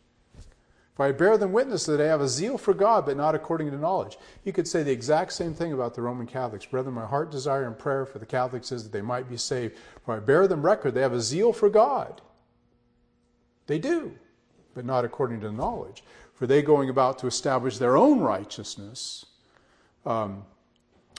For 0.95 1.05
I 1.05 1.13
bear 1.13 1.37
them 1.37 1.53
witness 1.53 1.87
that 1.87 2.01
I 2.01 2.07
have 2.07 2.21
a 2.21 2.29
zeal 2.29 2.57
for 2.57 2.73
God, 2.73 3.05
but 3.05 3.17
not 3.17 3.35
according 3.35 3.71
to 3.73 3.77
knowledge. 3.77 4.17
You 4.45 4.53
could 4.53 4.69
say 4.69 4.85
the 4.85 4.93
exact 4.93 5.33
same 5.33 5.53
thing 5.53 5.73
about 5.73 5.95
the 5.95 6.03
Roman 6.03 6.27
Catholics. 6.27 6.67
Brethren, 6.67 6.95
my 6.95 7.05
heart 7.05 7.33
desire 7.33 7.67
and 7.67 7.77
prayer 7.77 8.07
for 8.07 8.21
the 8.21 8.27
Catholics 8.27 8.71
is 8.71 8.85
that 8.85 8.93
they 8.93 9.03
might 9.03 9.29
be 9.29 9.37
saved. 9.37 9.77
For 10.05 10.15
I 10.15 10.21
bear 10.21 10.47
them 10.47 10.65
record 10.65 10.95
they 10.95 11.01
have 11.01 11.13
a 11.13 11.21
zeal 11.21 11.53
for 11.53 11.69
God. 11.69 12.23
They 13.67 13.81
do, 13.81 14.13
but 14.73 14.85
not 14.85 15.05
according 15.05 15.41
to 15.41 15.51
knowledge. 15.51 16.05
For 16.35 16.47
they 16.47 16.63
going 16.63 16.89
about 16.89 17.19
to 17.21 17.27
establish 17.27 17.79
their 17.79 17.97
own 17.97 18.21
righteousness 18.21 19.27
um, 20.07 20.45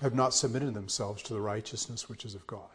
have 0.02 0.16
not 0.16 0.34
submitted 0.34 0.74
themselves 0.74 1.22
to 1.24 1.34
the 1.34 1.42
righteousness 1.42 2.08
which 2.08 2.24
is 2.24 2.34
of 2.34 2.48
God. 2.48 2.70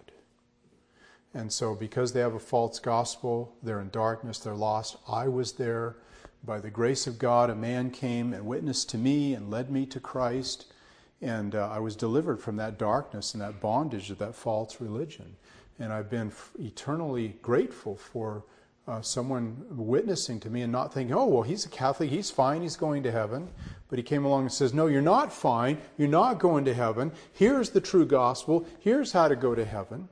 And 1.32 1.52
so, 1.52 1.74
because 1.74 2.12
they 2.12 2.20
have 2.20 2.34
a 2.34 2.40
false 2.40 2.78
gospel, 2.78 3.54
they're 3.62 3.80
in 3.80 3.90
darkness, 3.90 4.38
they're 4.38 4.54
lost. 4.54 4.96
I 5.08 5.28
was 5.28 5.52
there 5.52 5.96
by 6.44 6.58
the 6.58 6.70
grace 6.70 7.06
of 7.06 7.18
God, 7.18 7.50
a 7.50 7.54
man 7.54 7.90
came 7.90 8.32
and 8.32 8.46
witnessed 8.46 8.88
to 8.90 8.98
me 8.98 9.34
and 9.34 9.50
led 9.50 9.70
me 9.70 9.86
to 9.86 10.00
Christ. 10.00 10.72
And 11.20 11.54
uh, 11.54 11.68
I 11.70 11.78
was 11.78 11.96
delivered 11.96 12.40
from 12.40 12.56
that 12.56 12.78
darkness 12.78 13.34
and 13.34 13.42
that 13.42 13.60
bondage 13.60 14.10
of 14.10 14.18
that 14.18 14.34
false 14.34 14.80
religion. 14.80 15.36
And 15.78 15.92
I've 15.92 16.08
been 16.08 16.28
f- 16.28 16.50
eternally 16.58 17.36
grateful 17.42 17.96
for 17.96 18.44
uh, 18.88 19.02
someone 19.02 19.64
witnessing 19.70 20.40
to 20.40 20.50
me 20.50 20.62
and 20.62 20.72
not 20.72 20.92
thinking, 20.92 21.14
oh, 21.14 21.26
well, 21.26 21.42
he's 21.42 21.66
a 21.66 21.68
Catholic, 21.68 22.10
he's 22.10 22.30
fine, 22.30 22.62
he's 22.62 22.76
going 22.76 23.02
to 23.02 23.12
heaven. 23.12 23.48
But 23.88 23.98
he 23.98 24.02
came 24.02 24.24
along 24.24 24.42
and 24.42 24.52
says, 24.52 24.72
no, 24.72 24.86
you're 24.86 25.02
not 25.02 25.32
fine, 25.32 25.78
you're 25.98 26.08
not 26.08 26.38
going 26.38 26.64
to 26.64 26.74
heaven. 26.74 27.12
Here's 27.32 27.70
the 27.70 27.80
true 27.80 28.06
gospel, 28.06 28.66
here's 28.78 29.12
how 29.12 29.28
to 29.28 29.36
go 29.36 29.54
to 29.54 29.64
heaven. 29.64 30.08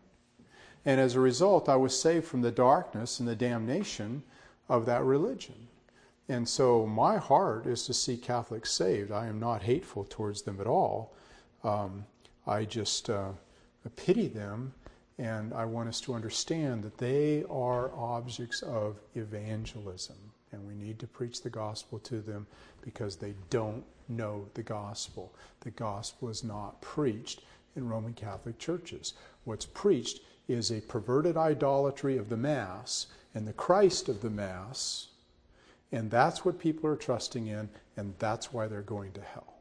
And 0.85 1.01
as 1.01 1.15
a 1.15 1.21
result, 1.21 1.69
I 1.69 1.77
was 1.77 1.99
saved 1.99 2.27
from 2.27 2.43
the 2.43 2.51
darkness 2.51 3.19
and 3.19 3.29
the 3.29 3.37
damnation 3.37 4.23
of 4.69 4.87
that 4.87 5.03
religion. 5.03 5.68
And 6.29 6.47
so 6.47 6.87
my 6.87 7.17
heart 7.17 7.67
is 7.67 7.85
to 7.87 7.95
see 7.95 8.17
Catholics 8.17 8.71
saved. 8.71 9.11
I 9.11 9.27
am 9.27 9.41
not 9.41 9.63
hateful 9.63 10.05
towards 10.05 10.43
them 10.43 10.61
at 10.61 10.67
all. 10.67 11.15
Um, 11.65 12.05
I 12.47 12.65
just 12.65 13.09
uh, 13.09 13.31
pity 13.97 14.29
them, 14.29 14.73
and 15.19 15.55
I 15.55 15.65
want 15.65 15.89
us 15.89 16.01
to 16.03 16.15
understand 16.15 16.83
that 16.83 16.99
they 16.99 17.45
are 17.51 17.91
objects 17.95 18.63
of 18.63 18.97
evangelism. 19.15 20.17
And 20.53 20.67
we 20.67 20.75
need 20.75 20.99
to 20.99 21.07
preach 21.07 21.43
the 21.43 21.51
gospel 21.51 21.99
to 22.01 22.21
them 22.21 22.47
because 22.83 23.17
they 23.17 23.35
don't 23.51 23.85
know 24.09 24.47
the 24.55 24.63
gospel. 24.63 25.35
The 25.61 25.71
gospel 25.71 26.29
is 26.29 26.45
not 26.45 26.81
preached 26.81 27.43
in 27.77 27.89
Roman 27.89 28.15
Catholic 28.15 28.59
churches. 28.59 29.15
What's 29.45 29.67
preached 29.67 30.21
is 30.49 30.71
a 30.71 30.81
perverted 30.81 31.37
idolatry 31.37 32.17
of 32.17 32.29
the 32.29 32.37
Mass, 32.37 33.07
and 33.35 33.47
the 33.47 33.53
Christ 33.53 34.09
of 34.09 34.23
the 34.23 34.31
Mass 34.31 35.08
and 35.93 36.11
that's 36.11 36.45
what 36.45 36.59
people 36.59 36.89
are 36.89 36.97
trusting 36.97 37.47
in, 37.47 37.69
and 37.97 38.15
that's 38.19 38.53
why 38.53 38.67
they're 38.67 38.83
going 38.83 39.13
to 39.13 39.21
hell. 39.21 39.55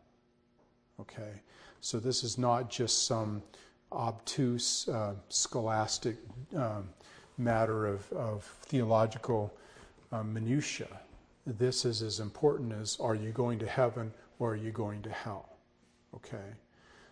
Okay? 1.00 1.41
So 1.81 2.00
this 2.00 2.24
is 2.24 2.38
not 2.38 2.69
just 2.69 3.05
some 3.05 3.41
obtuse, 3.91 4.89
uh, 4.89 5.13
scholastic 5.29 6.17
um, 6.55 6.89
matter 7.38 7.86
of, 7.86 8.12
of 8.13 8.43
theological 8.63 9.53
uh, 10.12 10.24
minutiae. 10.24 11.00
This 11.46 11.86
is 11.86 12.01
as 12.01 12.19
important 12.19 12.74
as 12.74 12.98
are 13.00 13.15
you 13.15 13.31
going 13.31 13.60
to 13.60 13.67
heaven 13.67 14.12
or 14.39 14.51
are 14.51 14.57
you 14.57 14.72
going 14.72 15.01
to 15.03 15.10
hell? 15.10 15.57
Okay? 16.13 16.55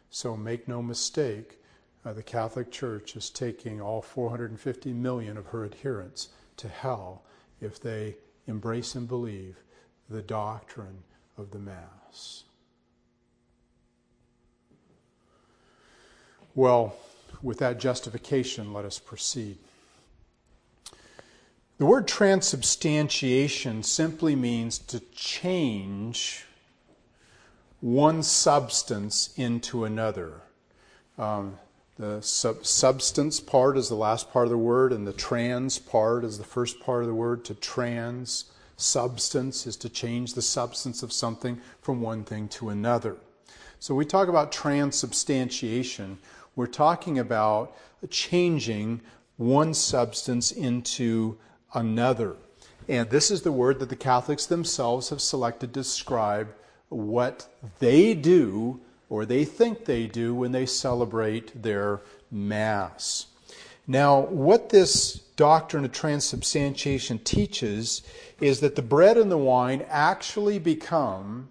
So 0.09 0.35
make 0.35 0.67
no 0.67 0.81
mistake, 0.81 1.59
uh, 2.05 2.13
the 2.13 2.23
Catholic 2.23 2.71
Church 2.71 3.15
is 3.15 3.29
taking 3.29 3.81
all 3.81 4.01
450 4.01 4.93
million 4.93 5.37
of 5.37 5.47
her 5.47 5.63
adherents 5.65 6.29
to 6.57 6.67
hell 6.67 7.23
if 7.61 7.79
they 7.79 8.15
embrace 8.47 8.95
and 8.95 9.07
believe 9.07 9.57
the 10.09 10.21
doctrine 10.21 11.03
of 11.37 11.51
the 11.51 11.59
Mass. 11.59 12.43
Well, 16.53 16.95
with 17.41 17.59
that 17.59 17.79
justification, 17.79 18.73
let 18.73 18.85
us 18.85 18.97
proceed. 18.97 19.57
The 21.77 21.85
word 21.85 22.07
transubstantiation 22.07 23.83
simply 23.83 24.35
means 24.35 24.77
to 24.79 25.01
change 25.13 26.45
one 27.81 28.23
substance 28.23 29.33
into 29.35 29.83
another. 29.83 30.41
Um, 31.17 31.59
the 31.97 32.21
sub- 32.21 32.65
substance 32.65 33.39
part 33.39 33.77
is 33.77 33.87
the 33.87 33.95
last 33.95 34.31
part 34.31 34.45
of 34.45 34.51
the 34.51 34.57
word, 34.57 34.91
and 34.91 35.07
the 35.07 35.13
trans 35.13 35.79
part 35.79 36.23
is 36.25 36.37
the 36.37 36.43
first 36.43 36.79
part 36.79 37.01
of 37.01 37.07
the 37.07 37.13
word. 37.13 37.45
To 37.45 37.53
trans 37.53 38.45
substance 38.77 39.65
is 39.65 39.77
to 39.77 39.89
change 39.89 40.33
the 40.33 40.41
substance 40.41 41.03
of 41.03 41.13
something 41.13 41.61
from 41.81 42.01
one 42.01 42.23
thing 42.23 42.47
to 42.49 42.69
another. 42.69 43.15
So 43.79 43.95
we 43.95 44.05
talk 44.05 44.27
about 44.27 44.51
transubstantiation. 44.51 46.17
We're 46.55 46.67
talking 46.67 47.19
about 47.19 47.75
changing 48.09 49.01
one 49.37 49.73
substance 49.73 50.51
into 50.51 51.37
another. 51.73 52.35
And 52.87 53.09
this 53.09 53.31
is 53.31 53.41
the 53.41 53.51
word 53.51 53.79
that 53.79 53.89
the 53.89 53.95
Catholics 53.95 54.45
themselves 54.45 55.09
have 55.09 55.21
selected 55.21 55.73
to 55.73 55.79
describe 55.79 56.49
what 56.89 57.47
they 57.79 58.13
do 58.13 58.79
or 59.15 59.25
they 59.25 59.45
think 59.45 59.85
they 59.85 60.07
do 60.07 60.35
when 60.35 60.51
they 60.51 60.65
celebrate 60.65 61.63
their 61.63 62.01
Mass. 62.29 63.27
Now, 63.87 64.19
what 64.19 64.71
this 64.71 65.13
doctrine 65.37 65.85
of 65.85 65.93
transubstantiation 65.93 67.19
teaches 67.19 68.01
is 68.41 68.59
that 68.59 68.75
the 68.75 68.81
bread 68.81 69.15
and 69.15 69.31
the 69.31 69.37
wine 69.37 69.85
actually 69.87 70.59
become 70.59 71.47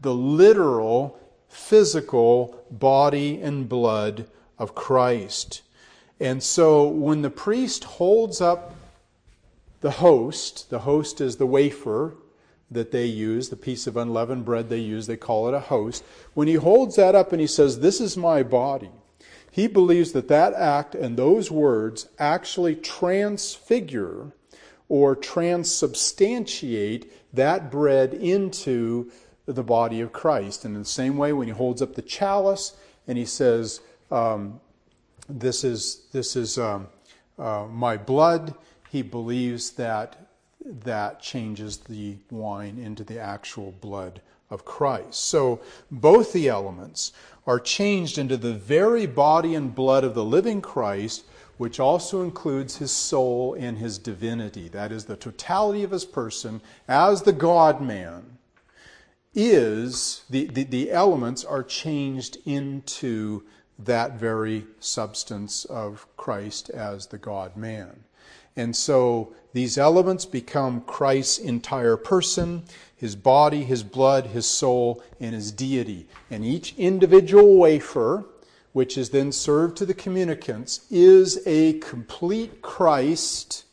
the 0.00 0.14
literal, 0.14 1.20
physical 1.50 2.64
body 2.70 3.42
and 3.42 3.68
blood 3.68 4.26
of 4.58 4.74
Christ. 4.74 5.60
And 6.18 6.42
so 6.42 6.88
when 6.88 7.20
the 7.20 7.28
priest 7.28 7.84
holds 7.84 8.40
up 8.40 8.74
the 9.82 9.90
host, 9.90 10.70
the 10.70 10.78
host 10.78 11.20
is 11.20 11.36
the 11.36 11.46
wafer, 11.46 12.14
that 12.70 12.90
they 12.90 13.06
use, 13.06 13.48
the 13.48 13.56
piece 13.56 13.86
of 13.86 13.96
unleavened 13.96 14.44
bread 14.44 14.68
they 14.68 14.78
use, 14.78 15.06
they 15.06 15.16
call 15.16 15.48
it 15.48 15.54
a 15.54 15.60
host. 15.60 16.04
When 16.34 16.48
he 16.48 16.54
holds 16.54 16.96
that 16.96 17.14
up 17.14 17.32
and 17.32 17.40
he 17.40 17.46
says, 17.46 17.80
This 17.80 18.00
is 18.00 18.16
my 18.16 18.42
body, 18.42 18.90
he 19.50 19.66
believes 19.66 20.12
that 20.12 20.28
that 20.28 20.52
act 20.54 20.94
and 20.94 21.16
those 21.16 21.50
words 21.50 22.08
actually 22.18 22.74
transfigure 22.76 24.32
or 24.88 25.16
transubstantiate 25.16 27.10
that 27.32 27.70
bread 27.70 28.14
into 28.14 29.10
the 29.46 29.62
body 29.62 30.00
of 30.00 30.12
Christ. 30.12 30.64
And 30.64 30.74
in 30.74 30.82
the 30.82 30.88
same 30.88 31.16
way, 31.16 31.32
when 31.32 31.46
he 31.46 31.54
holds 31.54 31.80
up 31.80 31.94
the 31.94 32.02
chalice 32.02 32.76
and 33.06 33.16
he 33.16 33.24
says, 33.24 33.80
um, 34.10 34.60
This 35.28 35.64
is, 35.64 36.06
this 36.12 36.36
is 36.36 36.58
um, 36.58 36.88
uh, 37.38 37.66
my 37.70 37.96
blood, 37.96 38.54
he 38.90 39.02
believes 39.02 39.72
that 39.72 40.25
that 40.66 41.20
changes 41.20 41.78
the 41.78 42.16
wine 42.30 42.78
into 42.78 43.04
the 43.04 43.18
actual 43.18 43.72
blood 43.80 44.20
of 44.50 44.64
Christ. 44.64 45.24
So 45.24 45.60
both 45.90 46.32
the 46.32 46.48
elements 46.48 47.12
are 47.46 47.60
changed 47.60 48.18
into 48.18 48.36
the 48.36 48.54
very 48.54 49.06
body 49.06 49.54
and 49.54 49.74
blood 49.74 50.04
of 50.04 50.14
the 50.14 50.24
living 50.24 50.60
Christ, 50.60 51.24
which 51.56 51.80
also 51.80 52.22
includes 52.22 52.76
his 52.76 52.90
soul 52.90 53.54
and 53.54 53.78
his 53.78 53.98
divinity. 53.98 54.68
That 54.68 54.92
is, 54.92 55.04
the 55.04 55.16
totality 55.16 55.82
of 55.82 55.90
his 55.90 56.04
person 56.04 56.60
as 56.86 57.22
the 57.22 57.32
God 57.32 57.80
man 57.80 58.38
is, 59.34 60.24
the, 60.30 60.46
the, 60.46 60.64
the 60.64 60.90
elements 60.90 61.44
are 61.44 61.62
changed 61.62 62.38
into 62.44 63.42
that 63.78 64.18
very 64.18 64.66
substance 64.80 65.64
of 65.66 66.06
Christ 66.16 66.70
as 66.70 67.06
the 67.06 67.18
God 67.18 67.56
man. 67.56 68.04
And 68.56 68.74
so 68.74 69.34
these 69.52 69.76
elements 69.76 70.24
become 70.24 70.80
Christ's 70.82 71.38
entire 71.38 71.96
person, 71.96 72.64
his 72.96 73.14
body, 73.14 73.64
his 73.64 73.82
blood, 73.82 74.28
his 74.28 74.46
soul, 74.46 75.02
and 75.20 75.34
his 75.34 75.52
deity. 75.52 76.08
And 76.30 76.44
each 76.44 76.74
individual 76.78 77.56
wafer, 77.56 78.24
which 78.72 78.96
is 78.96 79.10
then 79.10 79.32
served 79.32 79.76
to 79.78 79.86
the 79.86 79.94
communicants, 79.94 80.86
is 80.90 81.42
a 81.46 81.74
complete 81.80 82.62
Christ 82.62 83.64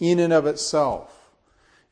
in 0.00 0.18
and 0.18 0.32
of 0.32 0.46
itself. 0.46 1.30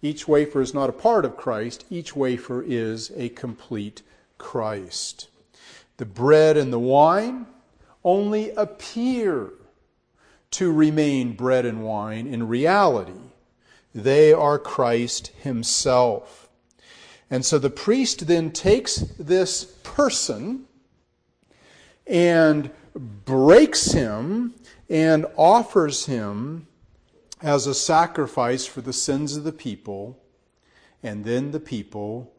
Each 0.03 0.29
wafer 0.29 0.61
is 0.61 0.75
not 0.75 0.91
a 0.91 0.93
part 0.93 1.25
of 1.25 1.37
Christ, 1.37 1.85
each 1.91 2.15
wafer 2.15 2.63
is 2.63 3.11
a 3.17 3.29
complete 3.31 4.03
Christ. 4.39 5.29
The 5.97 6.05
bread 6.05 6.57
and 6.57 6.73
the 6.73 6.79
wine 6.79 7.47
only 8.05 8.51
appear 8.51 9.51
to 10.53 10.73
remain 10.73 11.33
bread 11.33 11.65
and 11.65 11.85
wine. 11.85 12.27
In 12.27 12.49
reality, 12.49 13.21
they 13.95 14.33
are 14.33 14.59
Christ 14.59 15.29
Himself. 15.43 16.49
And 17.31 17.45
so 17.45 17.59
the 17.59 17.71
priest 17.71 18.27
then 18.27 18.53
takes 18.53 18.97
this 19.19 19.65
person 19.83 20.67
and 22.07 22.71
breaks 22.95 23.93
him 23.93 24.55
and 24.89 25.27
offers 25.37 26.07
him 26.07 26.69
as 27.43 27.67
a 27.67 27.75
sacrifice 27.75 28.65
for 28.65 28.81
the 28.81 28.93
sins 28.93 29.37
of 29.37 29.45
the 29.45 29.53
people, 29.53 30.23
and 31.03 31.25
then 31.25 31.51
the 31.51 31.61
people 31.61 32.33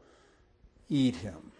eat 0.89 1.17
him. 1.17 1.51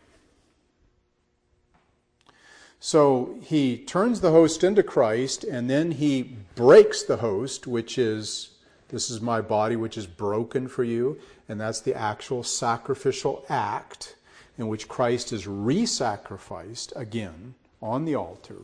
So 2.79 3.37
he 3.41 3.77
turns 3.77 4.21
the 4.21 4.31
host 4.31 4.63
into 4.63 4.83
Christ, 4.83 5.43
and 5.43 5.69
then 5.69 5.91
he 5.91 6.37
breaks 6.55 7.03
the 7.03 7.17
host, 7.17 7.65
which 7.65 7.97
is, 7.97 8.51
this 8.89 9.09
is 9.09 9.19
my 9.19 9.41
body, 9.41 9.75
which 9.75 9.97
is 9.97 10.05
broken 10.05 10.67
for 10.67 10.83
you. 10.83 11.19
And 11.49 11.59
that's 11.59 11.81
the 11.81 11.95
actual 11.95 12.43
sacrificial 12.43 13.45
act 13.49 14.15
in 14.57 14.67
which 14.67 14.87
Christ 14.87 15.31
is 15.31 15.47
re 15.47 15.85
sacrificed 15.85 16.93
again 16.95 17.55
on 17.81 18.05
the 18.05 18.15
altar 18.15 18.57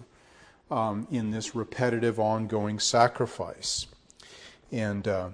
um, 0.72 1.08
in 1.12 1.32
this 1.32 1.55
repetitive, 1.55 2.20
ongoing 2.20 2.79
sacrifice. 2.79 3.88
And 4.72 5.08
uh, 5.08 5.29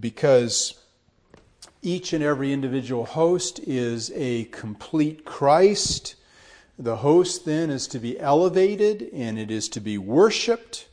because 0.00 0.80
each 1.82 2.12
and 2.12 2.24
every 2.24 2.52
individual 2.52 3.04
host 3.04 3.60
is 3.60 4.10
a 4.14 4.44
complete 4.44 5.24
Christ, 5.24 6.14
the 6.78 6.96
host 6.96 7.44
then 7.44 7.70
is 7.70 7.88
to 7.88 7.98
be 7.98 8.18
elevated 8.20 9.10
and 9.12 9.38
it 9.38 9.50
is 9.50 9.68
to 9.70 9.80
be 9.80 9.98
worshiped 9.98 10.88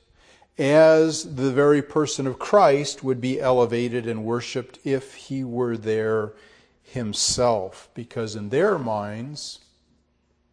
as 0.58 1.36
the 1.36 1.52
very 1.52 1.82
person 1.82 2.26
of 2.26 2.40
Christ 2.40 3.04
would 3.04 3.22
be 3.22 3.40
elevated 3.40 4.08
and 4.08 4.24
worshiped 4.24 4.80
if 4.84 5.14
he 5.16 5.44
were 5.44 5.78
there 5.78 6.34
himself, 6.82 7.90
because 7.94 8.36
in 8.36 8.50
their 8.50 8.80
minds, 8.80 9.60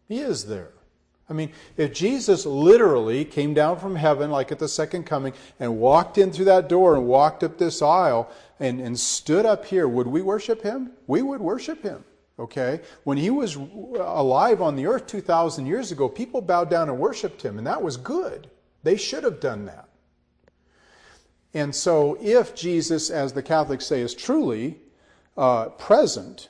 he 0.09 0.19
is 0.19 0.47
there. 0.47 0.73
I 1.31 1.35
mean, 1.35 1.53
if 1.77 1.95
Jesus 1.95 2.45
literally 2.45 3.25
came 3.25 3.55
down 3.55 3.79
from 3.79 3.97
heaven, 3.97 4.31
like 4.31 4.51
at 4.51 4.59
the 4.59 4.69
second 4.69 5.05
coming, 5.05 5.33
and 5.61 5.79
walked 5.79 6.19
in 6.19 6.33
through 6.33 6.47
that 6.47 6.69
door 6.69 6.97
and 6.97 7.07
walked 7.07 7.45
up 7.45 7.57
this 7.57 7.81
aisle 7.81 8.31
and, 8.59 8.81
and 8.81 8.99
stood 8.99 9.47
up 9.47 9.65
here, 9.65 9.89
would 9.89 10.09
we 10.09 10.21
worship 10.21 10.63
him? 10.63 10.91
We 11.07 11.23
would 11.23 11.41
worship 11.41 11.83
him. 11.83 12.05
Okay? 12.39 12.81
When 13.05 13.19
he 13.19 13.31
was 13.31 13.57
alive 13.57 14.63
on 14.63 14.77
the 14.77 14.87
earth 14.87 15.07
2,000 15.07 15.67
years 15.67 15.93
ago, 15.93 16.09
people 16.09 16.41
bowed 16.41 16.71
down 16.71 16.89
and 16.89 16.99
worshiped 16.99 17.43
him, 17.43 17.59
and 17.59 17.67
that 17.67 17.83
was 17.83 17.97
good. 17.97 18.49
They 18.83 18.97
should 18.97 19.25
have 19.25 19.41
done 19.41 19.67
that. 19.67 19.89
And 21.55 21.75
so, 21.75 22.17
if 22.21 22.55
Jesus, 22.55 23.11
as 23.11 23.33
the 23.33 23.43
Catholics 23.43 23.87
say, 23.87 24.01
is 24.01 24.15
truly 24.15 24.79
uh, 25.37 25.67
present, 25.71 26.49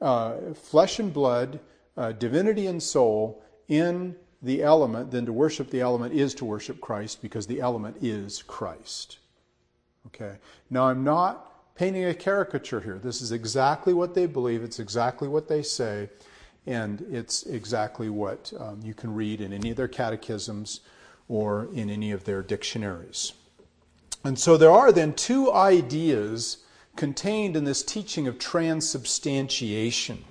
uh, 0.00 0.36
flesh 0.54 0.98
and 0.98 1.12
blood, 1.12 1.60
uh, 1.96 2.12
divinity 2.12 2.66
and 2.66 2.82
soul, 2.82 3.42
in 3.68 4.16
the 4.42 4.62
element, 4.62 5.10
then 5.10 5.26
to 5.26 5.32
worship 5.32 5.70
the 5.70 5.80
element 5.80 6.14
is 6.14 6.34
to 6.34 6.44
worship 6.44 6.80
Christ 6.80 7.22
because 7.22 7.46
the 7.46 7.60
element 7.60 7.96
is 8.00 8.42
Christ. 8.42 9.18
Okay? 10.08 10.36
Now, 10.68 10.88
I'm 10.88 11.04
not 11.04 11.51
painting 11.82 12.04
a 12.04 12.14
caricature 12.14 12.80
here. 12.80 13.00
This 13.02 13.20
is 13.20 13.32
exactly 13.32 13.92
what 13.92 14.14
they 14.14 14.26
believe, 14.26 14.62
it's 14.62 14.78
exactly 14.78 15.26
what 15.26 15.48
they 15.48 15.64
say, 15.64 16.08
and 16.64 17.04
it's 17.10 17.42
exactly 17.42 18.08
what 18.08 18.52
um, 18.60 18.78
you 18.84 18.94
can 18.94 19.12
read 19.12 19.40
in 19.40 19.52
any 19.52 19.70
of 19.70 19.76
their 19.76 19.88
catechisms 19.88 20.82
or 21.26 21.66
in 21.74 21.90
any 21.90 22.12
of 22.12 22.22
their 22.22 22.40
dictionaries. 22.40 23.32
And 24.22 24.38
so 24.38 24.56
there 24.56 24.70
are 24.70 24.92
then 24.92 25.12
two 25.12 25.52
ideas 25.52 26.58
contained 26.94 27.56
in 27.56 27.64
this 27.64 27.82
teaching 27.82 28.28
of 28.28 28.38
transubstantiation. 28.38 30.24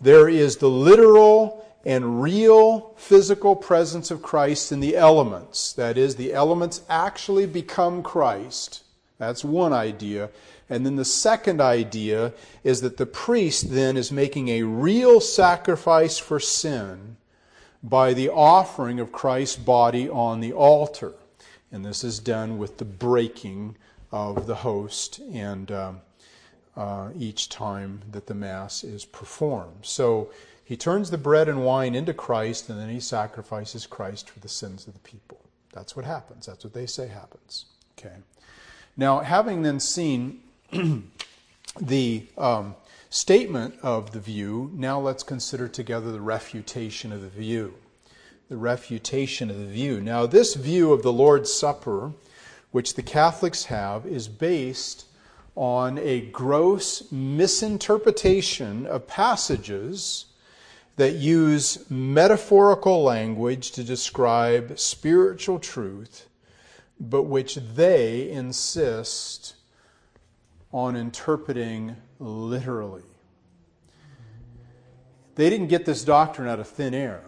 There 0.00 0.28
is 0.28 0.58
the 0.58 0.70
literal 0.70 1.66
and 1.84 2.22
real 2.22 2.94
physical 2.96 3.56
presence 3.56 4.12
of 4.12 4.22
Christ 4.22 4.70
in 4.70 4.78
the 4.78 4.96
elements. 4.96 5.72
That 5.72 5.98
is, 5.98 6.14
the 6.14 6.32
elements 6.32 6.82
actually 6.88 7.46
become 7.46 8.04
Christ. 8.04 8.84
That's 9.22 9.44
one 9.44 9.72
idea. 9.72 10.30
And 10.72 10.86
then 10.86 10.96
the 10.96 11.04
second 11.04 11.60
idea 11.60 12.32
is 12.64 12.80
that 12.80 12.96
the 12.96 13.04
priest 13.04 13.70
then 13.70 13.98
is 13.98 14.10
making 14.10 14.48
a 14.48 14.62
real 14.62 15.20
sacrifice 15.20 16.16
for 16.16 16.40
sin 16.40 17.18
by 17.82 18.14
the 18.14 18.30
offering 18.30 18.98
of 18.98 19.12
Christ's 19.12 19.56
body 19.56 20.08
on 20.08 20.40
the 20.40 20.54
altar. 20.54 21.12
And 21.70 21.84
this 21.84 22.02
is 22.02 22.18
done 22.18 22.56
with 22.56 22.78
the 22.78 22.86
breaking 22.86 23.76
of 24.10 24.46
the 24.46 24.54
host 24.54 25.20
and 25.30 25.70
uh, 25.70 25.92
uh, 26.74 27.10
each 27.18 27.50
time 27.50 28.00
that 28.10 28.26
the 28.26 28.34
Mass 28.34 28.82
is 28.82 29.04
performed. 29.04 29.80
So 29.82 30.30
he 30.64 30.76
turns 30.78 31.10
the 31.10 31.18
bread 31.18 31.50
and 31.50 31.66
wine 31.66 31.94
into 31.94 32.14
Christ 32.14 32.70
and 32.70 32.80
then 32.80 32.88
he 32.88 33.00
sacrifices 33.00 33.86
Christ 33.86 34.30
for 34.30 34.40
the 34.40 34.48
sins 34.48 34.86
of 34.86 34.94
the 34.94 35.00
people. 35.00 35.38
That's 35.74 35.94
what 35.94 36.06
happens. 36.06 36.46
That's 36.46 36.64
what 36.64 36.72
they 36.72 36.86
say 36.86 37.08
happens. 37.08 37.66
Okay. 37.98 38.16
Now, 38.96 39.20
having 39.20 39.62
then 39.62 39.78
seen 39.78 40.40
the 41.80 42.26
um, 42.38 42.74
statement 43.10 43.74
of 43.82 44.12
the 44.12 44.20
view, 44.20 44.70
now 44.74 44.98
let's 44.98 45.22
consider 45.22 45.68
together 45.68 46.12
the 46.12 46.20
refutation 46.20 47.12
of 47.12 47.20
the 47.20 47.28
view. 47.28 47.74
The 48.48 48.56
refutation 48.56 49.50
of 49.50 49.58
the 49.58 49.66
view. 49.66 50.00
Now, 50.00 50.26
this 50.26 50.54
view 50.54 50.92
of 50.92 51.02
the 51.02 51.12
Lord's 51.12 51.52
Supper, 51.52 52.12
which 52.70 52.94
the 52.94 53.02
Catholics 53.02 53.64
have, 53.64 54.06
is 54.06 54.28
based 54.28 55.06
on 55.54 55.98
a 55.98 56.22
gross 56.22 57.10
misinterpretation 57.12 58.86
of 58.86 59.06
passages 59.06 60.26
that 60.96 61.14
use 61.14 61.84
metaphorical 61.90 63.02
language 63.02 63.72
to 63.72 63.84
describe 63.84 64.78
spiritual 64.78 65.58
truth 65.58 66.28
but 67.00 67.24
which 67.24 67.56
they 67.56 68.30
insist 68.30 69.51
on 70.72 70.96
interpreting 70.96 71.96
literally. 72.18 73.02
They 75.34 75.48
didn't 75.48 75.68
get 75.68 75.84
this 75.84 76.04
doctrine 76.04 76.48
out 76.48 76.60
of 76.60 76.68
thin 76.68 76.94
air. 76.94 77.22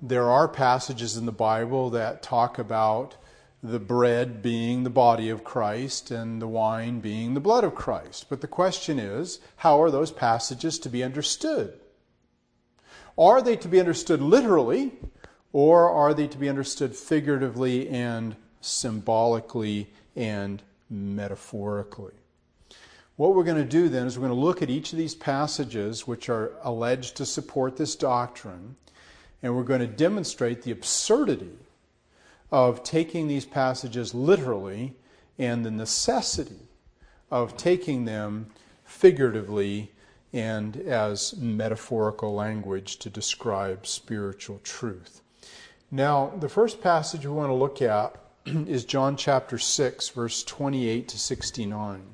There 0.00 0.30
are 0.30 0.48
passages 0.48 1.16
in 1.16 1.26
the 1.26 1.32
Bible 1.32 1.90
that 1.90 2.22
talk 2.22 2.58
about 2.58 3.16
the 3.62 3.78
bread 3.78 4.42
being 4.42 4.84
the 4.84 4.90
body 4.90 5.30
of 5.30 5.44
Christ 5.44 6.10
and 6.10 6.40
the 6.40 6.48
wine 6.48 7.00
being 7.00 7.32
the 7.32 7.40
blood 7.40 7.64
of 7.64 7.74
Christ. 7.74 8.26
But 8.28 8.40
the 8.42 8.46
question 8.46 8.98
is, 8.98 9.40
how 9.56 9.80
are 9.82 9.90
those 9.90 10.10
passages 10.10 10.78
to 10.80 10.90
be 10.90 11.02
understood? 11.02 11.78
Are 13.16 13.40
they 13.40 13.56
to 13.56 13.68
be 13.68 13.80
understood 13.80 14.20
literally, 14.20 14.92
or 15.52 15.88
are 15.88 16.12
they 16.12 16.26
to 16.26 16.36
be 16.36 16.48
understood 16.48 16.94
figuratively 16.94 17.88
and 17.88 18.36
symbolically 18.64 19.90
and 20.16 20.62
metaphorically. 20.88 22.14
What 23.16 23.36
we're 23.36 23.44
going 23.44 23.62
to 23.62 23.64
do 23.64 23.88
then 23.88 24.08
is 24.08 24.18
we're 24.18 24.26
going 24.26 24.40
to 24.40 24.44
look 24.44 24.60
at 24.60 24.70
each 24.70 24.92
of 24.92 24.98
these 24.98 25.14
passages 25.14 26.04
which 26.04 26.28
are 26.28 26.52
alleged 26.62 27.16
to 27.16 27.26
support 27.26 27.76
this 27.76 27.94
doctrine, 27.94 28.74
and 29.40 29.54
we're 29.54 29.62
going 29.62 29.80
to 29.80 29.86
demonstrate 29.86 30.62
the 30.62 30.72
absurdity 30.72 31.58
of 32.50 32.82
taking 32.82 33.28
these 33.28 33.44
passages 33.44 34.14
literally 34.14 34.96
and 35.38 35.64
the 35.64 35.70
necessity 35.70 36.68
of 37.30 37.56
taking 37.56 38.04
them 38.04 38.46
figuratively 38.84 39.92
and 40.32 40.76
as 40.78 41.36
metaphorical 41.36 42.34
language 42.34 42.96
to 42.96 43.08
describe 43.08 43.86
spiritual 43.86 44.58
truth. 44.64 45.20
Now, 45.88 46.32
the 46.40 46.48
first 46.48 46.80
passage 46.80 47.24
we 47.24 47.32
want 47.32 47.50
to 47.50 47.54
look 47.54 47.80
at 47.80 48.16
is 48.46 48.84
John 48.84 49.16
chapter 49.16 49.56
6, 49.56 50.08
verse 50.08 50.42
28 50.42 51.06
to 51.06 51.18
69. 51.18 52.13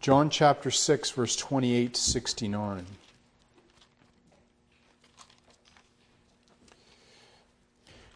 John 0.00 0.30
chapter 0.30 0.70
6, 0.70 1.10
verse 1.10 1.34
28 1.34 1.94
to 1.94 2.00
69. 2.00 2.86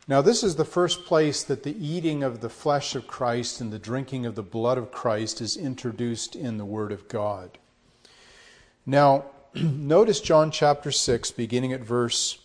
Now, 0.07 0.21
this 0.21 0.45
is 0.45 0.57
the 0.57 0.64
first 0.64 1.05
place 1.05 1.42
that 1.42 1.64
the 1.64 1.77
eating 1.85 2.23
of 2.23 2.40
the 2.40 2.49
flesh 2.49 2.95
of 2.95 3.07
Christ 3.07 3.61
and 3.61 3.73
the 3.73 3.79
drinking 3.79 4.27
of 4.27 4.37
the 4.37 4.42
blood 4.42 4.79
of 4.79 4.92
Christ 4.92 5.40
is 5.40 5.57
introduced 5.57 6.37
in 6.37 6.57
the 6.57 6.64
Word 6.64 6.92
of 6.92 7.09
God. 7.09 7.59
Now, 8.87 9.27
notice 9.55 10.21
John 10.21 10.51
chapter 10.51 10.92
6, 10.92 11.33
beginning 11.33 11.73
at 11.73 11.81
verse 11.81 12.38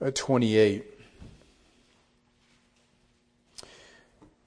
uh, 0.00 0.10
28. 0.14 0.95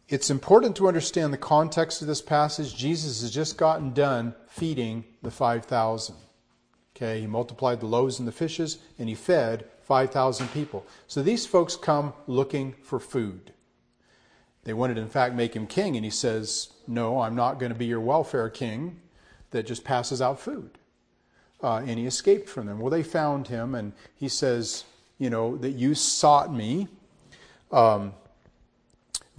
It's 0.10 0.32
important 0.32 0.76
to 0.78 0.88
understand 0.88 1.32
the 1.32 1.38
context 1.38 2.02
of 2.02 2.08
this 2.08 2.22
passage. 2.22 2.76
Jesus 2.76 3.22
has 3.22 3.30
just 3.30 3.58
gotten 3.58 3.94
done 3.94 4.34
feeding 4.48 5.06
the 5.22 5.30
5,000. 5.30 6.16
Okay, 6.96 7.22
he 7.22 7.28
multiplied 7.28 7.80
the 7.80 7.86
loaves 7.86 8.18
and 8.18 8.28
the 8.28 8.32
fishes, 8.32 8.80
and 8.98 9.08
he 9.08 9.14
fed 9.14 9.66
5,000 9.84 10.48
people. 10.48 10.84
So 11.08 11.22
these 11.22 11.46
folks 11.46 11.76
come 11.76 12.14
looking 12.26 12.74
for 12.82 13.00
food. 13.00 13.54
They 14.64 14.74
wanted, 14.74 14.98
in 14.98 15.10
fact, 15.10 15.36
make 15.36 15.56
him 15.56 15.68
king, 15.68 15.96
and 15.96 16.04
he 16.04 16.12
says, 16.12 16.70
No, 16.88 17.22
I'm 17.22 17.36
not 17.36 17.60
going 17.60 17.72
to 17.72 17.78
be 17.78 17.86
your 17.86 18.02
welfare 18.02 18.50
king 18.50 19.00
that 19.52 19.68
just 19.68 19.84
passes 19.84 20.24
out 20.24 20.40
food. 20.40 20.80
Uh, 21.62 21.78
and 21.86 22.00
he 22.00 22.08
escaped 22.08 22.50
from 22.50 22.66
them. 22.66 22.80
Well, 22.80 22.90
they 22.90 23.04
found 23.04 23.48
him, 23.48 23.76
and 23.76 23.94
he 24.16 24.28
says, 24.28 24.86
You 25.20 25.30
know, 25.30 25.56
that 25.58 25.72
you 25.72 25.94
sought 25.94 26.52
me. 26.52 26.88
Um, 27.72 28.14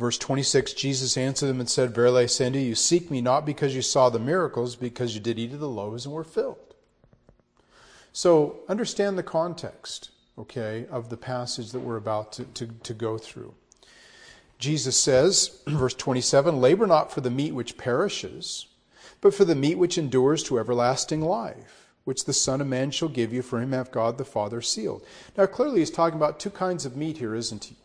verse 0.01 0.19
26 0.19 0.73
Jesus 0.73 1.17
answered 1.17 1.47
them 1.47 1.61
and 1.61 1.69
said, 1.69 1.95
Verily 1.95 2.25
I 2.25 2.27
say 2.27 2.47
unto 2.47 2.59
you, 2.59 2.67
you 2.67 2.75
seek 2.75 3.11
me 3.11 3.21
not 3.21 3.47
because 3.47 3.75
you 3.75 3.83
saw 3.83 4.09
the 4.09 4.19
miracles, 4.19 4.75
because 4.75 5.15
you 5.15 5.21
did 5.21 5.39
eat 5.39 5.53
of 5.53 5.61
the 5.61 5.69
loaves 5.69 6.07
and 6.07 6.15
were 6.15 6.25
filled. 6.25 6.75
So 8.13 8.61
understand 8.69 9.17
the 9.17 9.23
context 9.23 10.11
okay, 10.41 10.87
of 10.91 11.11
the 11.11 11.17
passage 11.17 11.71
that 11.73 11.81
we're 11.81 11.97
about 11.97 12.33
to, 12.33 12.45
to, 12.45 12.67
to 12.67 12.95
go 12.95 13.19
through. 13.19 13.55
Jesus 14.59 14.99
says, 14.99 15.61
verse 15.67 15.95
27, 15.95 16.61
labor 16.61 16.87
not 16.87 17.13
for 17.13 17.21
the 17.21 17.31
meat 17.31 17.55
which 17.55 17.77
perishes, 17.77 18.67
but 19.21 19.35
for 19.35 19.45
the 19.45 19.55
meat 19.55 19.77
which 19.77 19.99
endures 19.99 20.43
to 20.45 20.59
everlasting 20.59 21.21
life, 21.21 21.91
which 22.05 22.25
the 22.25 22.33
Son 22.33 22.61
of 22.61 22.67
Man 22.67 22.91
shall 22.91 23.09
give 23.09 23.33
you, 23.33 23.43
for 23.43 23.61
him 23.61 23.73
hath 23.73 23.93
God 23.93 24.17
the 24.17 24.25
Father 24.25 24.63
sealed. 24.63 25.05
Now, 25.37 25.47
clearly, 25.47 25.81
he's 25.81 25.91
talking 25.91 26.17
about 26.17 26.41
two 26.41 26.51
kinds 26.51 26.87
of 26.87 26.97
meat 26.97 27.19
here, 27.19 27.35
isn't 27.35 27.65
he? 27.65 27.77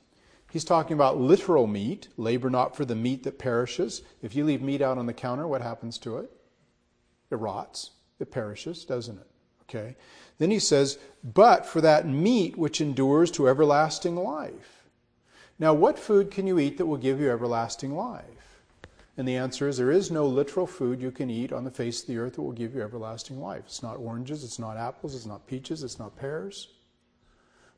He's 0.55 0.63
talking 0.63 0.93
about 0.93 1.19
literal 1.19 1.67
meat, 1.67 2.07
labor 2.15 2.49
not 2.49 2.77
for 2.77 2.85
the 2.85 2.95
meat 2.95 3.23
that 3.23 3.37
perishes. 3.37 4.03
If 4.21 4.37
you 4.37 4.45
leave 4.45 4.61
meat 4.61 4.81
out 4.81 4.97
on 4.97 5.05
the 5.05 5.11
counter, 5.11 5.45
what 5.45 5.61
happens 5.61 5.97
to 5.97 6.19
it? 6.19 6.31
It 7.29 7.35
rots, 7.35 7.91
it 8.21 8.31
perishes, 8.31 8.85
doesn't 8.85 9.17
it? 9.17 9.27
Okay. 9.63 9.97
Then 10.37 10.51
he 10.51 10.59
says, 10.59 10.97
but 11.25 11.65
for 11.65 11.81
that 11.81 12.07
meat 12.07 12.57
which 12.57 12.79
endures 12.79 13.31
to 13.31 13.49
everlasting 13.49 14.15
life. 14.15 14.85
Now, 15.59 15.73
what 15.73 15.99
food 15.99 16.31
can 16.31 16.47
you 16.47 16.57
eat 16.57 16.77
that 16.77 16.85
will 16.85 16.95
give 16.95 17.19
you 17.19 17.29
everlasting 17.29 17.93
life? 17.93 18.61
And 19.17 19.27
the 19.27 19.35
answer 19.35 19.67
is 19.67 19.75
there 19.75 19.91
is 19.91 20.09
no 20.09 20.25
literal 20.25 20.67
food 20.67 21.01
you 21.01 21.11
can 21.11 21.29
eat 21.29 21.51
on 21.51 21.65
the 21.65 21.69
face 21.69 21.99
of 22.01 22.07
the 22.07 22.17
earth 22.17 22.35
that 22.35 22.43
will 22.43 22.53
give 22.53 22.73
you 22.73 22.81
everlasting 22.81 23.41
life. 23.41 23.63
It's 23.65 23.83
not 23.83 23.97
oranges, 23.97 24.45
it's 24.45 24.57
not 24.57 24.77
apples, 24.77 25.15
it's 25.15 25.25
not 25.25 25.47
peaches, 25.47 25.83
it's 25.83 25.99
not 25.99 26.15
pears. 26.15 26.69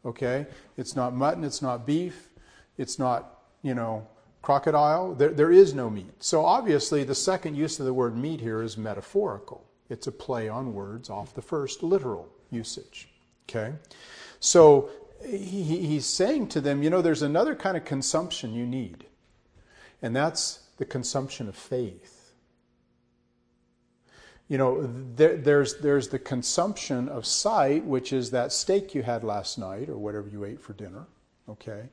Okay? 0.05 0.45
It's 0.77 0.95
not 0.95 1.15
mutton, 1.15 1.43
it's 1.43 1.63
not 1.63 1.87
beef, 1.87 2.29
it's 2.77 2.99
not, 2.99 3.41
you 3.63 3.73
know, 3.73 4.07
crocodile. 4.41 5.13
There, 5.13 5.29
there 5.29 5.51
is 5.51 5.73
no 5.73 5.89
meat. 5.89 6.13
So 6.19 6.45
obviously, 6.45 7.03
the 7.03 7.15
second 7.15 7.55
use 7.55 7.79
of 7.79 7.85
the 7.85 7.93
word 7.93 8.17
meat 8.17 8.39
here 8.39 8.61
is 8.61 8.77
metaphorical. 8.77 9.65
It's 9.89 10.07
a 10.07 10.11
play 10.11 10.49
on 10.49 10.73
words 10.73 11.09
off 11.09 11.33
the 11.33 11.41
first 11.41 11.83
literal 11.83 12.29
usage. 12.51 13.09
Okay? 13.49 13.73
So 14.39 14.89
he, 15.25 15.63
he's 15.63 16.05
saying 16.05 16.47
to 16.49 16.61
them, 16.61 16.83
you 16.83 16.89
know, 16.89 17.01
there's 17.01 17.21
another 17.21 17.55
kind 17.55 17.77
of 17.77 17.85
consumption 17.85 18.53
you 18.53 18.65
need, 18.65 19.05
and 20.01 20.15
that's 20.15 20.59
the 20.77 20.85
consumption 20.85 21.47
of 21.47 21.55
faith. 21.55 22.31
You 24.47 24.57
know, 24.57 24.89
there, 25.15 25.35
there's, 25.35 25.77
there's 25.79 26.07
the 26.07 26.19
consumption 26.19 27.09
of 27.09 27.25
sight, 27.25 27.83
which 27.83 28.13
is 28.13 28.31
that 28.31 28.53
steak 28.53 28.95
you 28.95 29.03
had 29.03 29.23
last 29.23 29.57
night 29.57 29.89
or 29.89 29.97
whatever 29.97 30.29
you 30.29 30.45
ate 30.45 30.61
for 30.61 30.73
dinner, 30.73 31.07
okay? 31.49 31.83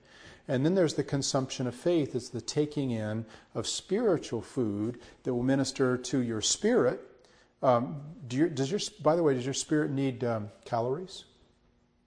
And 0.46 0.64
then 0.64 0.74
there's 0.74 0.94
the 0.94 1.04
consumption 1.04 1.66
of 1.66 1.74
faith. 1.74 2.14
It's 2.14 2.28
the 2.28 2.40
taking 2.40 2.90
in 2.90 3.24
of 3.54 3.66
spiritual 3.66 4.42
food 4.42 5.00
that 5.22 5.32
will 5.34 5.42
minister 5.42 5.96
to 5.96 6.18
your 6.18 6.40
spirit 6.40 7.00
um, 7.64 8.02
do 8.28 8.36
your, 8.36 8.48
does 8.50 8.70
your, 8.70 8.80
by 9.02 9.16
the 9.16 9.22
way, 9.22 9.32
does 9.32 9.46
your 9.46 9.54
spirit 9.54 9.90
need 9.90 10.22
um, 10.22 10.50
calories? 10.66 11.24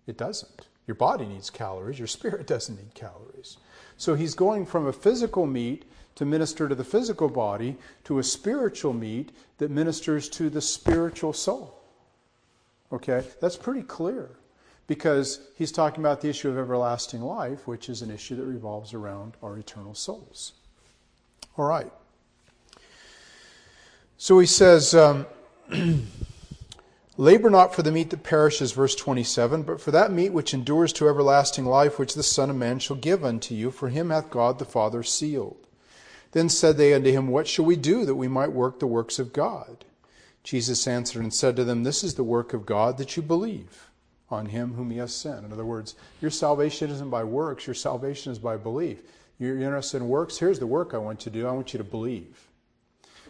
It 0.05 0.15
doesn't. 0.15 0.67
Your 0.85 0.95
body 0.95 1.25
needs 1.25 1.49
calories. 1.49 1.97
Your 1.97 2.07
spirit 2.07 2.45
doesn't 2.47 2.77
need 2.77 2.93
calories. 2.93 3.57
So 3.97 4.13
he's 4.13 4.35
going 4.35 4.67
from 4.67 4.85
a 4.85 4.93
physical 4.93 5.47
meat 5.47 5.85
to 6.13 6.25
minister 6.25 6.69
to 6.69 6.75
the 6.75 6.83
physical 6.83 7.27
body 7.27 7.75
to 8.03 8.19
a 8.19 8.23
spiritual 8.23 8.93
meat 8.93 9.31
that 9.57 9.71
ministers 9.71 10.29
to 10.29 10.51
the 10.51 10.61
spiritual 10.61 11.33
soul. 11.33 11.81
Okay? 12.93 13.25
That's 13.41 13.57
pretty 13.57 13.81
clear 13.81 14.29
because 14.87 15.41
he's 15.55 15.71
talking 15.71 15.99
about 15.99 16.21
the 16.21 16.29
issue 16.29 16.49
of 16.49 16.57
everlasting 16.57 17.21
life, 17.21 17.67
which 17.67 17.89
is 17.89 18.01
an 18.01 18.09
issue 18.09 18.35
that 18.37 18.45
revolves 18.45 18.93
around 18.93 19.35
our 19.43 19.57
eternal 19.57 19.93
souls. 19.93 20.53
All 21.57 21.65
right. 21.65 21.91
So 24.17 24.39
he 24.39 24.47
says, 24.47 24.95
um, 24.95 25.27
Labor 27.19 27.49
not 27.49 27.73
for 27.73 27.81
the 27.81 27.91
meat 27.91 28.11
that 28.11 28.23
perishes, 28.23 28.71
verse 28.71 28.95
27, 28.95 29.63
but 29.63 29.81
for 29.81 29.89
that 29.91 30.11
meat 30.11 30.33
which 30.33 30.53
endures 30.53 30.93
to 30.93 31.07
everlasting 31.07 31.65
life, 31.65 31.97
which 31.97 32.13
the 32.13 32.23
Son 32.23 32.51
of 32.51 32.55
Man 32.55 32.77
shall 32.77 32.95
give 32.95 33.25
unto 33.25 33.55
you, 33.55 33.71
for 33.71 33.89
him 33.89 34.11
hath 34.11 34.29
God 34.29 34.59
the 34.59 34.65
Father 34.65 35.01
sealed. 35.01 35.57
Then 36.31 36.47
said 36.47 36.77
they 36.77 36.93
unto 36.93 37.11
him, 37.11 37.27
What 37.27 37.47
shall 37.47 37.65
we 37.65 37.75
do 37.75 38.05
that 38.05 38.15
we 38.15 38.27
might 38.27 38.51
work 38.51 38.79
the 38.79 38.85
works 38.85 39.17
of 39.17 39.33
God? 39.33 39.83
Jesus 40.43 40.87
answered 40.87 41.23
and 41.23 41.33
said 41.33 41.55
to 41.55 41.63
them, 41.63 41.83
This 41.83 42.03
is 42.03 42.15
the 42.15 42.23
work 42.23 42.53
of 42.53 42.67
God, 42.67 42.99
that 42.99 43.17
you 43.17 43.23
believe 43.23 43.86
on 44.29 44.47
him 44.47 44.73
whom 44.73 44.91
he 44.91 44.97
has 44.97 45.13
sent. 45.15 45.45
In 45.45 45.53
other 45.53 45.65
words, 45.65 45.95
your 46.21 46.31
salvation 46.31 46.89
isn't 46.89 47.09
by 47.09 47.23
works, 47.23 47.67
your 47.67 47.73
salvation 47.73 48.31
is 48.31 48.39
by 48.39 48.57
belief. 48.57 49.01
You're 49.39 49.57
interested 49.57 49.97
in 49.97 50.07
works? 50.07 50.37
Here's 50.37 50.59
the 50.59 50.67
work 50.67 50.93
I 50.93 50.97
want 50.97 51.25
you 51.25 51.31
to 51.31 51.39
do 51.39 51.47
I 51.47 51.51
want 51.51 51.73
you 51.73 51.77
to 51.77 51.83
believe. 51.83 52.47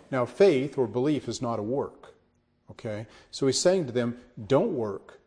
Now, 0.10 0.26
faith 0.26 0.78
or 0.78 0.88
belief 0.88 1.28
is 1.28 1.42
not 1.42 1.60
a 1.60 1.64
work. 1.64 2.14
Okay? 2.72 3.06
So 3.32 3.46
he's 3.46 3.60
saying 3.60 3.88
to 3.88 3.92
them, 3.92 4.18
don't 4.48 4.74
work. 4.74 5.20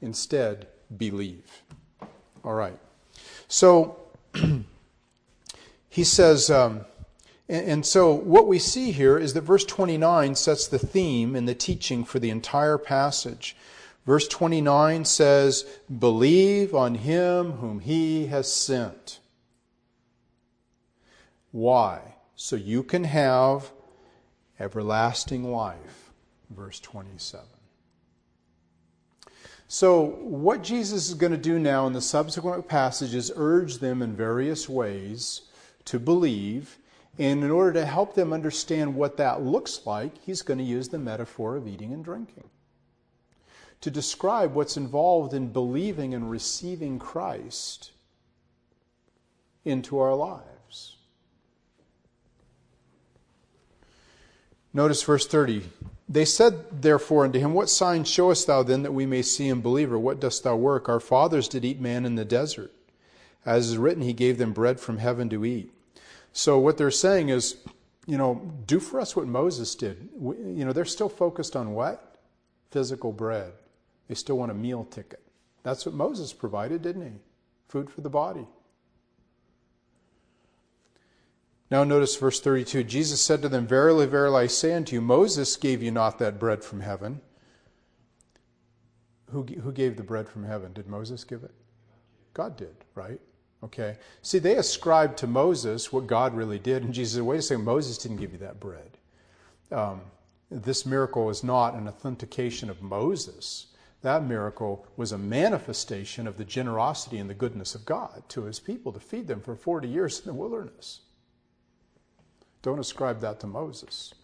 Instead, 0.00 0.68
believe. 0.96 1.62
All 2.44 2.54
right. 2.54 2.78
So 3.48 3.98
he 5.88 6.04
says, 6.04 6.50
um, 6.50 6.86
and, 7.48 7.66
and 7.66 7.86
so 7.86 8.12
what 8.12 8.46
we 8.46 8.58
see 8.58 8.92
here 8.92 9.18
is 9.18 9.34
that 9.34 9.42
verse 9.42 9.64
29 9.64 10.34
sets 10.34 10.66
the 10.66 10.78
theme 10.78 11.34
and 11.34 11.48
the 11.48 11.54
teaching 11.54 12.04
for 12.04 12.18
the 12.18 12.30
entire 12.30 12.78
passage. 12.78 13.56
Verse 14.08 14.26
29 14.26 15.04
says, 15.04 15.66
Believe 15.98 16.74
on 16.74 16.94
him 16.94 17.52
whom 17.52 17.80
he 17.80 18.28
has 18.28 18.50
sent. 18.50 19.18
Why? 21.50 22.14
So 22.34 22.56
you 22.56 22.82
can 22.82 23.04
have 23.04 23.70
everlasting 24.58 25.52
life 25.52 26.10
verse 26.48 26.80
27. 26.80 27.44
So, 29.66 30.04
what 30.22 30.62
Jesus 30.62 31.08
is 31.08 31.14
going 31.14 31.32
to 31.32 31.36
do 31.36 31.58
now 31.58 31.86
in 31.86 31.92
the 31.92 32.00
subsequent 32.00 32.66
passages 32.66 33.30
urge 33.36 33.76
them 33.76 34.00
in 34.00 34.16
various 34.16 34.70
ways 34.70 35.42
to 35.84 36.00
believe. 36.00 36.78
And 37.18 37.44
in 37.44 37.50
order 37.50 37.74
to 37.74 37.84
help 37.84 38.14
them 38.14 38.32
understand 38.32 38.94
what 38.94 39.18
that 39.18 39.42
looks 39.42 39.84
like, 39.84 40.16
he's 40.22 40.40
going 40.40 40.56
to 40.56 40.64
use 40.64 40.88
the 40.88 40.98
metaphor 40.98 41.56
of 41.56 41.68
eating 41.68 41.92
and 41.92 42.02
drinking 42.02 42.48
to 43.80 43.90
describe 43.90 44.54
what's 44.54 44.76
involved 44.76 45.34
in 45.34 45.52
believing 45.52 46.14
and 46.14 46.30
receiving 46.30 46.98
Christ 46.98 47.92
into 49.64 49.98
our 49.98 50.14
lives. 50.14 50.96
Notice 54.72 55.02
verse 55.02 55.26
30. 55.26 55.64
They 56.08 56.24
said 56.24 56.82
therefore 56.82 57.24
unto 57.24 57.38
him, 57.38 57.52
What 57.52 57.68
sign 57.68 58.04
showest 58.04 58.46
thou 58.46 58.62
then 58.62 58.82
that 58.82 58.94
we 58.94 59.06
may 59.06 59.22
see 59.22 59.48
and 59.48 59.62
believe, 59.62 59.92
or 59.92 59.98
what 59.98 60.20
dost 60.20 60.44
thou 60.44 60.56
work? 60.56 60.88
Our 60.88 61.00
fathers 61.00 61.48
did 61.48 61.64
eat 61.64 61.80
man 61.80 62.06
in 62.06 62.14
the 62.14 62.24
desert. 62.24 62.72
As 63.44 63.68
is 63.70 63.78
written, 63.78 64.02
he 64.02 64.12
gave 64.12 64.38
them 64.38 64.52
bread 64.52 64.80
from 64.80 64.98
heaven 64.98 65.28
to 65.30 65.44
eat. 65.44 65.72
So 66.32 66.58
what 66.58 66.78
they're 66.78 66.90
saying 66.90 67.28
is, 67.28 67.56
you 68.06 68.16
know, 68.16 68.52
do 68.66 68.80
for 68.80 69.00
us 69.00 69.14
what 69.14 69.26
Moses 69.26 69.74
did. 69.74 70.08
You 70.20 70.64
know, 70.64 70.72
they're 70.72 70.84
still 70.84 71.08
focused 71.08 71.56
on 71.56 71.72
what? 71.74 72.16
Physical 72.70 73.12
bread. 73.12 73.52
They 74.08 74.14
still 74.14 74.38
want 74.38 74.50
a 74.50 74.54
meal 74.54 74.84
ticket. 74.84 75.22
That's 75.62 75.84
what 75.84 75.94
Moses 75.94 76.32
provided, 76.32 76.82
didn't 76.82 77.02
he? 77.02 77.18
Food 77.68 77.90
for 77.90 78.00
the 78.00 78.10
body. 78.10 78.46
Now, 81.70 81.84
notice 81.84 82.16
verse 82.16 82.40
32 82.40 82.84
Jesus 82.84 83.20
said 83.20 83.42
to 83.42 83.48
them, 83.48 83.66
Verily, 83.66 84.06
verily, 84.06 84.44
I 84.44 84.46
say 84.46 84.72
unto 84.72 84.94
you, 84.94 85.02
Moses 85.02 85.56
gave 85.56 85.82
you 85.82 85.90
not 85.90 86.18
that 86.18 86.38
bread 86.38 86.64
from 86.64 86.80
heaven. 86.80 87.20
Who, 89.30 89.42
who 89.42 89.72
gave 89.72 89.96
the 89.96 90.02
bread 90.02 90.28
from 90.28 90.44
heaven? 90.44 90.72
Did 90.72 90.86
Moses 90.86 91.24
give 91.24 91.44
it? 91.44 91.52
God 92.32 92.56
did, 92.56 92.74
right? 92.94 93.20
Okay. 93.62 93.96
See, 94.22 94.38
they 94.38 94.56
ascribed 94.56 95.18
to 95.18 95.26
Moses 95.26 95.92
what 95.92 96.06
God 96.06 96.34
really 96.34 96.58
did, 96.58 96.84
and 96.84 96.94
Jesus 96.94 97.14
said, 97.14 97.24
wait 97.24 97.40
a 97.40 97.42
second, 97.42 97.64
Moses 97.64 97.98
didn't 97.98 98.18
give 98.18 98.32
you 98.32 98.38
that 98.38 98.60
bread. 98.60 98.96
Um, 99.70 100.00
this 100.50 100.86
miracle 100.86 101.28
is 101.28 101.44
not 101.44 101.74
an 101.74 101.88
authentication 101.88 102.70
of 102.70 102.80
Moses. 102.80 103.66
That 104.02 104.24
miracle 104.24 104.86
was 104.96 105.10
a 105.10 105.18
manifestation 105.18 106.26
of 106.26 106.36
the 106.36 106.44
generosity 106.44 107.18
and 107.18 107.28
the 107.28 107.34
goodness 107.34 107.74
of 107.74 107.84
God 107.84 108.22
to 108.28 108.44
his 108.44 108.60
people 108.60 108.92
to 108.92 109.00
feed 109.00 109.26
them 109.26 109.40
for 109.40 109.56
40 109.56 109.88
years 109.88 110.20
in 110.20 110.26
the 110.26 110.34
wilderness. 110.34 111.00
Don't 112.62 112.78
ascribe 112.78 113.20
that 113.20 113.40
to 113.40 113.46
Moses. 113.46 114.14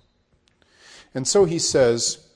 And 1.15 1.27
so 1.27 1.45
he 1.45 1.59
says 1.59 2.29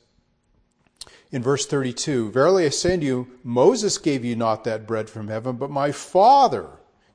in 1.31 1.42
verse 1.42 1.66
32 1.66 2.31
Verily 2.33 2.66
I 2.66 2.70
say 2.70 2.94
unto 2.94 3.07
you, 3.07 3.29
Moses 3.44 3.98
gave 3.98 4.24
you 4.24 4.35
not 4.35 4.64
that 4.64 4.87
bread 4.87 5.09
from 5.09 5.29
heaven, 5.29 5.57
but 5.57 5.70
my 5.70 5.92
Father 5.92 6.68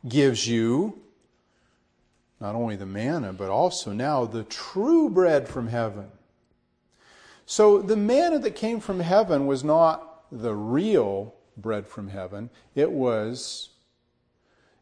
gives 0.08 0.48
you 0.48 1.02
not 2.40 2.56
only 2.56 2.76
the 2.76 2.86
manna, 2.86 3.32
but 3.32 3.50
also 3.50 3.94
now 3.94 4.26
the 4.26 4.44
true 4.44 5.10
bread 5.10 5.48
from 5.48 5.68
heaven. 5.68 6.08
So 7.46 7.82
the 7.82 7.96
manna 7.96 8.40
that 8.40 8.56
came 8.56 8.82
from 8.82 9.00
heaven 9.00 9.48
was 9.48 9.64
not 9.64 10.13
the 10.42 10.56
real 10.56 11.36
bread 11.58 11.88
from 11.88 12.08
heaven, 12.08 12.50
it 12.76 12.92
was 12.92 13.70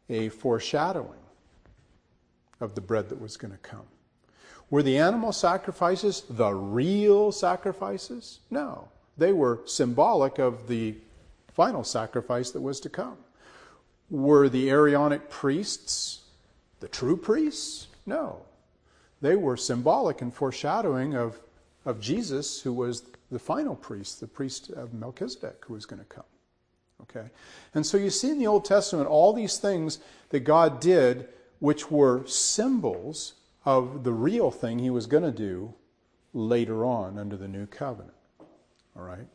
a 0.08 0.28
foreshadowing 0.30 1.20
of 2.60 2.74
the 2.74 2.80
bread 2.80 3.08
that 3.08 3.20
was 3.20 3.36
going 3.36 3.52
to 3.52 3.58
come. 3.58 3.86
Were 4.70 4.82
the 4.82 4.98
animal 4.98 5.32
sacrifices 5.32 6.22
the 6.28 6.52
real 6.54 7.30
sacrifices? 7.32 8.40
No. 8.50 8.88
They 9.18 9.32
were 9.32 9.60
symbolic 9.66 10.38
of 10.38 10.66
the 10.68 10.94
final 11.52 11.84
sacrifice 11.84 12.50
that 12.52 12.62
was 12.62 12.80
to 12.80 12.88
come. 12.88 13.18
Were 14.08 14.48
the 14.48 14.70
Aaronic 14.70 15.28
priests 15.28 16.22
the 16.82 16.88
true 16.88 17.16
priests? 17.16 17.86
No. 18.06 18.42
They 19.20 19.36
were 19.36 19.56
symbolic 19.56 20.20
and 20.20 20.34
foreshadowing 20.34 21.14
of, 21.14 21.38
of 21.84 22.00
Jesus, 22.00 22.60
who 22.62 22.72
was 22.72 23.04
the 23.32 23.38
final 23.38 23.74
priest, 23.74 24.20
the 24.20 24.28
priest 24.28 24.70
of 24.70 24.92
Melchizedek, 24.92 25.64
who 25.66 25.74
was 25.74 25.86
going 25.86 26.00
to 26.00 26.06
come. 26.06 26.24
Okay? 27.02 27.30
And 27.74 27.84
so 27.84 27.96
you 27.96 28.10
see 28.10 28.30
in 28.30 28.38
the 28.38 28.46
Old 28.46 28.64
Testament 28.64 29.08
all 29.08 29.32
these 29.32 29.58
things 29.58 29.98
that 30.28 30.40
God 30.40 30.80
did, 30.80 31.28
which 31.58 31.90
were 31.90 32.26
symbols 32.26 33.34
of 33.64 34.04
the 34.04 34.12
real 34.12 34.50
thing 34.50 34.78
he 34.78 34.90
was 34.90 35.06
going 35.06 35.22
to 35.22 35.32
do 35.32 35.74
later 36.32 36.84
on 36.84 37.18
under 37.18 37.36
the 37.36 37.48
new 37.48 37.66
covenant. 37.66 38.14
All 38.96 39.02
right? 39.02 39.26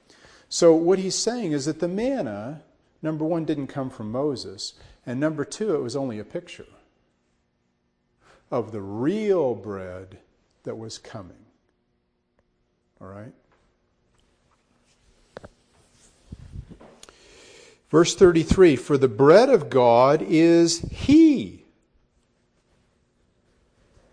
So 0.50 0.74
what 0.74 1.00
he's 1.00 1.16
saying 1.16 1.52
is 1.52 1.66
that 1.66 1.80
the 1.80 1.88
manna, 1.88 2.62
number 3.02 3.26
one, 3.26 3.46
didn't 3.46 3.68
come 3.68 3.90
from 3.90 4.12
Moses, 4.12 4.74
and 5.06 5.20
number 5.20 5.44
two, 5.44 5.76
it 5.76 5.82
was 5.82 5.96
only 5.96 6.20
a 6.20 6.24
picture 6.24 6.66
of 8.50 8.72
the 8.72 8.82
real 8.82 9.56
bread 9.56 10.20
that 10.64 10.78
was 10.78 10.98
coming. 10.98 11.46
All 13.02 13.08
right? 13.08 13.34
Verse 17.90 18.16
33 18.16 18.76
For 18.76 18.98
the 18.98 19.08
bread 19.08 19.50
of 19.50 19.70
God 19.70 20.22
is 20.22 20.80
He 20.92 21.66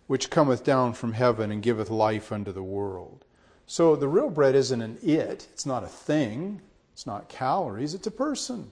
which 0.06 0.30
cometh 0.30 0.62
down 0.64 0.92
from 0.92 1.14
heaven 1.14 1.50
and 1.50 1.62
giveth 1.62 1.90
life 1.90 2.30
unto 2.30 2.52
the 2.52 2.62
world. 2.62 3.24
So 3.66 3.96
the 3.96 4.08
real 4.08 4.30
bread 4.30 4.54
isn't 4.54 4.82
an 4.82 4.98
it, 5.02 5.48
it's 5.52 5.64
not 5.64 5.82
a 5.82 5.88
thing, 5.88 6.60
it's 6.92 7.06
not 7.06 7.28
calories, 7.28 7.94
it's 7.94 8.06
a 8.06 8.12
person. 8.12 8.70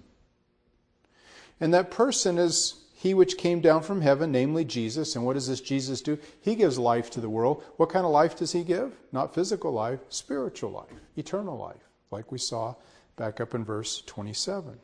And 1.60 1.72
that 1.72 1.90
person 1.90 2.38
is 2.38 2.74
he 2.94 3.14
which 3.14 3.38
came 3.38 3.60
down 3.60 3.82
from 3.82 4.02
heaven, 4.02 4.30
namely 4.30 4.64
Jesus. 4.64 5.16
And 5.16 5.24
what 5.24 5.32
does 5.32 5.48
this 5.48 5.60
Jesus 5.60 6.02
do? 6.02 6.18
He 6.40 6.54
gives 6.54 6.78
life 6.78 7.10
to 7.10 7.20
the 7.20 7.30
world. 7.30 7.64
What 7.76 7.88
kind 7.88 8.04
of 8.04 8.12
life 8.12 8.36
does 8.36 8.52
he 8.52 8.62
give? 8.62 8.92
Not 9.10 9.34
physical 9.34 9.72
life, 9.72 10.00
spiritual 10.08 10.70
life, 10.70 11.00
eternal 11.16 11.56
life, 11.56 11.88
like 12.10 12.30
we 12.30 12.38
saw 12.38 12.74
back 13.16 13.40
up 13.40 13.54
in 13.54 13.64
verse 13.64 14.02
27. 14.02 14.78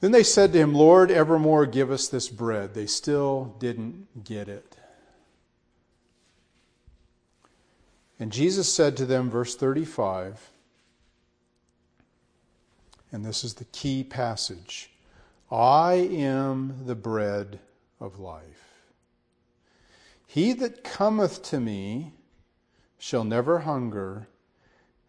Then 0.00 0.12
they 0.12 0.22
said 0.22 0.52
to 0.52 0.58
him, 0.58 0.74
Lord, 0.74 1.10
evermore 1.10 1.66
give 1.66 1.90
us 1.90 2.08
this 2.08 2.28
bread. 2.28 2.74
They 2.74 2.86
still 2.86 3.56
didn't 3.58 4.24
get 4.24 4.48
it. 4.48 4.76
And 8.18 8.32
Jesus 8.32 8.72
said 8.72 8.96
to 8.96 9.06
them, 9.06 9.30
verse 9.30 9.54
35, 9.54 10.50
and 13.12 13.24
this 13.24 13.44
is 13.44 13.54
the 13.54 13.64
key 13.66 14.02
passage 14.04 14.90
I 15.50 15.94
am 15.94 16.86
the 16.86 16.94
bread 16.94 17.60
of 18.00 18.18
life. 18.18 18.82
He 20.26 20.52
that 20.54 20.82
cometh 20.82 21.42
to 21.44 21.60
me 21.60 22.12
shall 22.98 23.24
never 23.24 23.60
hunger, 23.60 24.28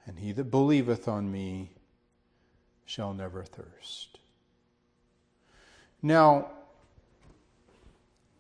and 0.06 0.20
he 0.20 0.32
that 0.34 0.52
believeth 0.52 1.08
on 1.08 1.32
me 1.32 1.72
shall 2.86 3.14
never 3.14 3.44
thirst. 3.44 4.20
Now, 6.02 6.52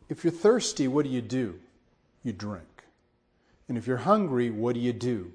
if 0.09 0.23
you're 0.23 0.31
thirsty, 0.31 0.87
what 0.87 1.03
do 1.03 1.11
you 1.11 1.21
do? 1.21 1.59
You 2.23 2.33
drink. 2.33 2.83
And 3.67 3.77
if 3.77 3.87
you're 3.87 3.97
hungry, 3.97 4.49
what 4.49 4.75
do 4.75 4.79
you 4.79 4.93
do? 4.93 5.33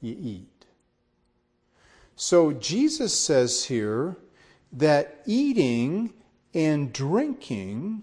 You 0.00 0.16
eat. 0.18 0.66
So 2.16 2.52
Jesus 2.52 3.18
says 3.18 3.64
here 3.64 4.16
that 4.72 5.22
eating 5.26 6.12
and 6.52 6.92
drinking 6.92 8.02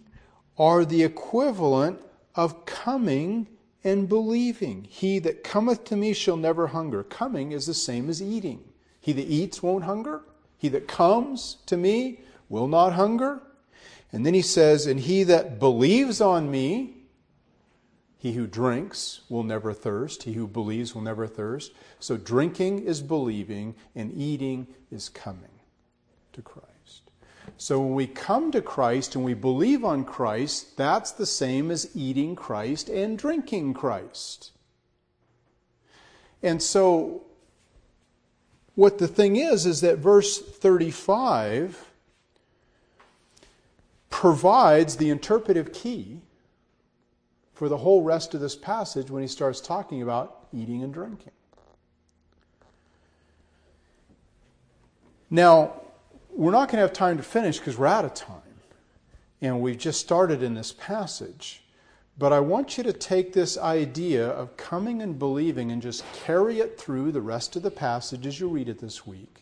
are 0.57 0.85
the 0.85 1.03
equivalent 1.03 1.99
of 2.35 2.65
coming 2.65 3.47
and 3.83 4.07
believing. 4.07 4.85
He 4.89 5.19
that 5.19 5.43
cometh 5.43 5.85
to 5.85 5.95
me 5.95 6.13
shall 6.13 6.37
never 6.37 6.67
hunger. 6.67 7.03
Coming 7.03 7.51
is 7.51 7.65
the 7.65 7.73
same 7.73 8.09
as 8.09 8.21
eating. 8.21 8.63
He 8.99 9.13
that 9.13 9.27
eats 9.27 9.63
won't 9.63 9.85
hunger. 9.85 10.21
He 10.57 10.69
that 10.69 10.87
comes 10.87 11.57
to 11.65 11.77
me 11.77 12.19
will 12.51 12.67
not 12.67 12.93
hunger. 12.93 13.41
And 14.11 14.25
then 14.25 14.33
he 14.33 14.41
says, 14.41 14.85
And 14.85 14.99
he 14.99 15.23
that 15.23 15.57
believes 15.57 16.19
on 16.19 16.51
me, 16.51 16.97
he 18.17 18.33
who 18.33 18.45
drinks 18.45 19.21
will 19.29 19.43
never 19.43 19.73
thirst. 19.73 20.23
He 20.23 20.33
who 20.33 20.45
believes 20.45 20.93
will 20.93 21.01
never 21.01 21.25
thirst. 21.25 21.71
So 21.99 22.17
drinking 22.17 22.85
is 22.85 23.01
believing, 23.01 23.73
and 23.95 24.13
eating 24.13 24.67
is 24.91 25.09
coming 25.09 25.59
to 26.33 26.41
Christ. 26.41 26.67
So 27.57 27.79
when 27.79 27.93
we 27.93 28.05
come 28.05 28.51
to 28.51 28.61
Christ 28.61 29.15
and 29.15 29.23
we 29.23 29.33
believe 29.33 29.83
on 29.83 30.03
Christ, 30.03 30.77
that's 30.77 31.11
the 31.11 31.25
same 31.25 31.71
as 31.71 31.89
eating 31.95 32.35
Christ 32.35 32.89
and 32.89 33.17
drinking 33.17 33.73
Christ. 33.73 34.51
And 36.43 36.61
so 36.61 37.23
what 38.75 38.97
the 38.97 39.07
thing 39.07 39.35
is, 39.35 39.65
is 39.65 39.81
that 39.81 39.97
verse 39.97 40.39
35 40.39 41.90
provides 44.21 44.97
the 44.97 45.09
interpretive 45.09 45.73
key 45.73 46.19
for 47.55 47.67
the 47.67 47.77
whole 47.77 48.03
rest 48.03 48.35
of 48.35 48.39
this 48.39 48.55
passage 48.55 49.09
when 49.09 49.23
he 49.23 49.27
starts 49.27 49.59
talking 49.59 50.03
about 50.03 50.45
eating 50.53 50.83
and 50.83 50.93
drinking. 50.93 51.31
Now, 55.31 55.73
we're 56.29 56.51
not 56.51 56.67
going 56.67 56.75
to 56.75 56.81
have 56.81 56.93
time 56.93 57.17
to 57.17 57.23
finish 57.23 57.57
because 57.57 57.79
we're 57.79 57.87
out 57.87 58.05
of 58.05 58.13
time. 58.13 58.37
And 59.41 59.59
we've 59.59 59.79
just 59.79 59.99
started 59.99 60.43
in 60.43 60.53
this 60.53 60.71
passage. 60.71 61.63
But 62.15 62.31
I 62.31 62.41
want 62.41 62.77
you 62.77 62.83
to 62.83 62.93
take 62.93 63.33
this 63.33 63.57
idea 63.57 64.27
of 64.27 64.55
coming 64.55 65.01
and 65.01 65.17
believing 65.17 65.71
and 65.71 65.81
just 65.81 66.03
carry 66.13 66.59
it 66.59 66.79
through 66.79 67.11
the 67.11 67.21
rest 67.21 67.55
of 67.55 67.63
the 67.63 67.71
passage 67.71 68.27
as 68.27 68.39
you 68.39 68.49
read 68.49 68.69
it 68.69 68.77
this 68.77 69.03
week 69.07 69.40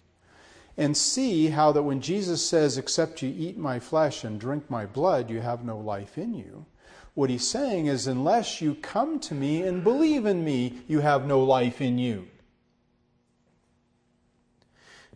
and 0.80 0.96
see 0.96 1.50
how 1.50 1.74
that 1.74 1.84
when 1.84 2.00
Jesus 2.00 2.44
says, 2.44 2.78
Except 2.78 3.22
you 3.22 3.36
eat 3.38 3.58
my 3.58 3.80
flesh 3.80 4.24
and 4.24 4.40
drink 4.40 4.70
my 4.70 4.86
blood, 4.86 5.30
you 5.30 5.42
have 5.42 5.66
no 5.66 5.78
life 5.78 6.18
in 6.18 6.34
you. 6.34 6.66
What 7.16 7.30
he's 7.30 7.46
saying 7.46 7.88
is, 7.88 8.08
Unless 8.08 8.62
you 8.62 8.76
come 8.76 9.20
to 9.20 9.36
me 9.36 9.62
and 9.62 9.84
believe 9.84 10.26
in 10.26 10.42
me, 10.46 10.80
you 10.88 11.02
have 11.02 11.28
no 11.28 11.44
life 11.44 11.82
in 11.82 12.00
you. 12.00 12.30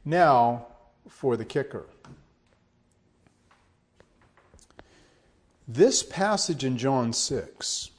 Now, 0.04 0.67
for 1.08 1.38
the 1.38 1.45
kicker. 1.45 1.86
This 5.65 6.04
passage 6.04 6.65
in 6.65 6.78
John 6.78 7.13
6 7.13 7.89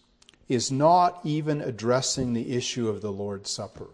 is 0.50 0.70
not 0.70 1.18
even 1.24 1.62
addressing 1.62 2.34
the 2.34 2.54
issue 2.54 2.90
of 2.90 3.00
the 3.00 3.10
Lord's 3.10 3.50
Supper. 3.50 3.88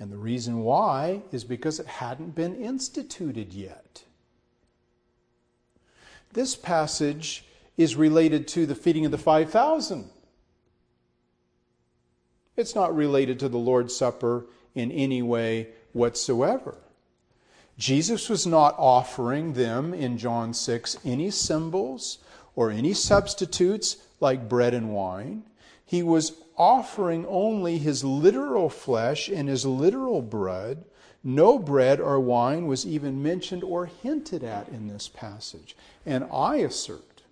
And 0.00 0.12
the 0.12 0.16
reason 0.16 0.60
why 0.60 1.22
is 1.32 1.44
because 1.44 1.80
it 1.80 1.86
hadn't 1.86 2.34
been 2.34 2.54
instituted 2.56 3.52
yet. 3.52 4.04
This 6.32 6.54
passage 6.54 7.44
is 7.76 7.96
related 7.96 8.46
to 8.48 8.66
the 8.66 8.74
feeding 8.74 9.04
of 9.04 9.10
the 9.10 9.18
5,000. 9.18 10.10
It's 12.56 12.74
not 12.74 12.94
related 12.94 13.38
to 13.40 13.48
the 13.48 13.58
Lord's 13.58 13.94
Supper 13.94 14.46
in 14.74 14.90
any 14.92 15.22
way 15.22 15.68
whatsoever. 15.92 16.76
Jesus 17.78 18.28
was 18.28 18.46
not 18.46 18.74
offering 18.76 19.52
them 19.52 19.94
in 19.94 20.18
John 20.18 20.52
6 20.52 20.98
any 21.04 21.30
symbols 21.30 22.18
or 22.56 22.70
any 22.70 22.92
substitutes 22.92 23.96
like 24.20 24.48
bread 24.48 24.74
and 24.74 24.92
wine. 24.92 25.44
He 25.86 26.02
was 26.02 26.32
offering 26.58 27.24
only 27.26 27.78
his 27.78 28.04
literal 28.04 28.68
flesh 28.68 29.28
and 29.28 29.48
his 29.48 29.64
literal 29.64 30.20
blood. 30.20 30.84
No 31.24 31.58
bread 31.58 32.00
or 32.00 32.20
wine 32.20 32.66
was 32.66 32.86
even 32.86 33.22
mentioned 33.22 33.64
or 33.64 33.86
hinted 33.86 34.44
at 34.44 34.68
in 34.68 34.88
this 34.88 35.08
passage. 35.08 35.76
And 36.04 36.28
I 36.32 36.56
assert, 36.56 37.22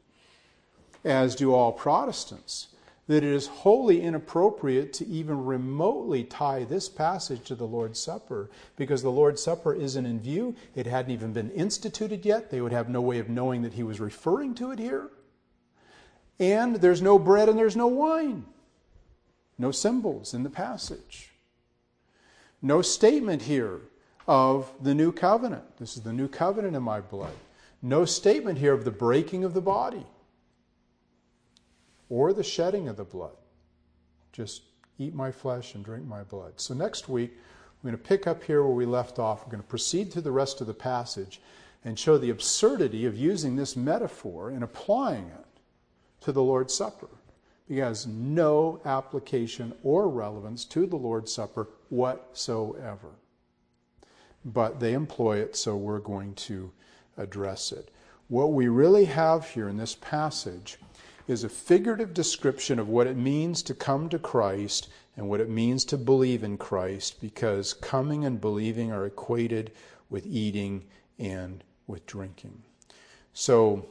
as 1.04 1.34
do 1.34 1.54
all 1.54 1.72
Protestants, 1.72 2.68
that 3.08 3.22
it 3.22 3.24
is 3.24 3.46
wholly 3.46 4.00
inappropriate 4.00 4.92
to 4.92 5.06
even 5.06 5.44
remotely 5.44 6.24
tie 6.24 6.64
this 6.64 6.88
passage 6.88 7.44
to 7.44 7.54
the 7.54 7.66
Lord's 7.66 8.00
Supper 8.00 8.50
because 8.76 9.02
the 9.02 9.10
Lord's 9.10 9.42
Supper 9.42 9.72
isn't 9.72 10.06
in 10.06 10.20
view. 10.20 10.56
It 10.74 10.86
hadn't 10.86 11.12
even 11.12 11.32
been 11.32 11.50
instituted 11.52 12.24
yet. 12.24 12.50
They 12.50 12.60
would 12.60 12.72
have 12.72 12.88
no 12.88 13.00
way 13.00 13.20
of 13.20 13.28
knowing 13.28 13.62
that 13.62 13.74
he 13.74 13.84
was 13.84 14.00
referring 14.00 14.54
to 14.56 14.72
it 14.72 14.80
here. 14.80 15.10
And 16.40 16.76
there's 16.76 17.00
no 17.00 17.18
bread 17.18 17.48
and 17.48 17.58
there's 17.58 17.76
no 17.76 17.86
wine. 17.86 18.44
No 19.58 19.70
symbols 19.70 20.34
in 20.34 20.42
the 20.42 20.50
passage. 20.50 21.32
No 22.62 22.82
statement 22.82 23.42
here 23.42 23.80
of 24.26 24.70
the 24.82 24.94
new 24.94 25.12
covenant. 25.12 25.76
This 25.78 25.96
is 25.96 26.02
the 26.02 26.12
new 26.12 26.28
covenant 26.28 26.76
in 26.76 26.82
my 26.82 27.00
blood. 27.00 27.34
No 27.82 28.04
statement 28.04 28.58
here 28.58 28.72
of 28.72 28.84
the 28.84 28.90
breaking 28.90 29.44
of 29.44 29.54
the 29.54 29.60
body 29.60 30.06
or 32.08 32.32
the 32.32 32.42
shedding 32.42 32.88
of 32.88 32.96
the 32.96 33.04
blood. 33.04 33.36
Just 34.32 34.62
eat 34.98 35.14
my 35.14 35.30
flesh 35.30 35.74
and 35.74 35.84
drink 35.84 36.06
my 36.06 36.22
blood. 36.22 36.54
So 36.56 36.74
next 36.74 37.08
week, 37.08 37.36
we're 37.82 37.90
going 37.90 38.02
to 38.02 38.08
pick 38.08 38.26
up 38.26 38.42
here 38.42 38.62
where 38.62 38.74
we 38.74 38.86
left 38.86 39.18
off. 39.18 39.44
We're 39.44 39.52
going 39.52 39.62
to 39.62 39.68
proceed 39.68 40.12
through 40.12 40.22
the 40.22 40.32
rest 40.32 40.60
of 40.60 40.66
the 40.66 40.74
passage 40.74 41.40
and 41.84 41.98
show 41.98 42.18
the 42.18 42.30
absurdity 42.30 43.06
of 43.06 43.16
using 43.16 43.56
this 43.56 43.76
metaphor 43.76 44.50
and 44.50 44.64
applying 44.64 45.26
it 45.26 45.60
to 46.22 46.32
the 46.32 46.42
Lord's 46.42 46.74
Supper. 46.74 47.08
It 47.68 47.80
has 47.80 48.06
no 48.06 48.80
application 48.84 49.74
or 49.82 50.08
relevance 50.08 50.64
to 50.66 50.86
the 50.86 50.96
Lord's 50.96 51.32
Supper 51.32 51.68
whatsoever. 51.88 53.10
But 54.44 54.78
they 54.78 54.92
employ 54.92 55.38
it, 55.38 55.56
so 55.56 55.76
we're 55.76 55.98
going 55.98 56.34
to 56.34 56.70
address 57.16 57.72
it. 57.72 57.90
What 58.28 58.52
we 58.52 58.68
really 58.68 59.06
have 59.06 59.50
here 59.50 59.68
in 59.68 59.76
this 59.76 59.96
passage 59.96 60.78
is 61.26 61.42
a 61.42 61.48
figurative 61.48 62.14
description 62.14 62.78
of 62.78 62.88
what 62.88 63.06
it 63.06 63.16
means 63.16 63.62
to 63.62 63.74
come 63.74 64.08
to 64.08 64.18
Christ 64.18 64.88
and 65.16 65.28
what 65.28 65.40
it 65.40 65.48
means 65.48 65.84
to 65.86 65.96
believe 65.96 66.44
in 66.44 66.56
Christ 66.56 67.20
because 67.20 67.74
coming 67.74 68.24
and 68.24 68.40
believing 68.40 68.92
are 68.92 69.06
equated 69.06 69.72
with 70.08 70.26
eating 70.26 70.84
and 71.18 71.64
with 71.86 72.06
drinking. 72.06 72.62
So, 73.32 73.86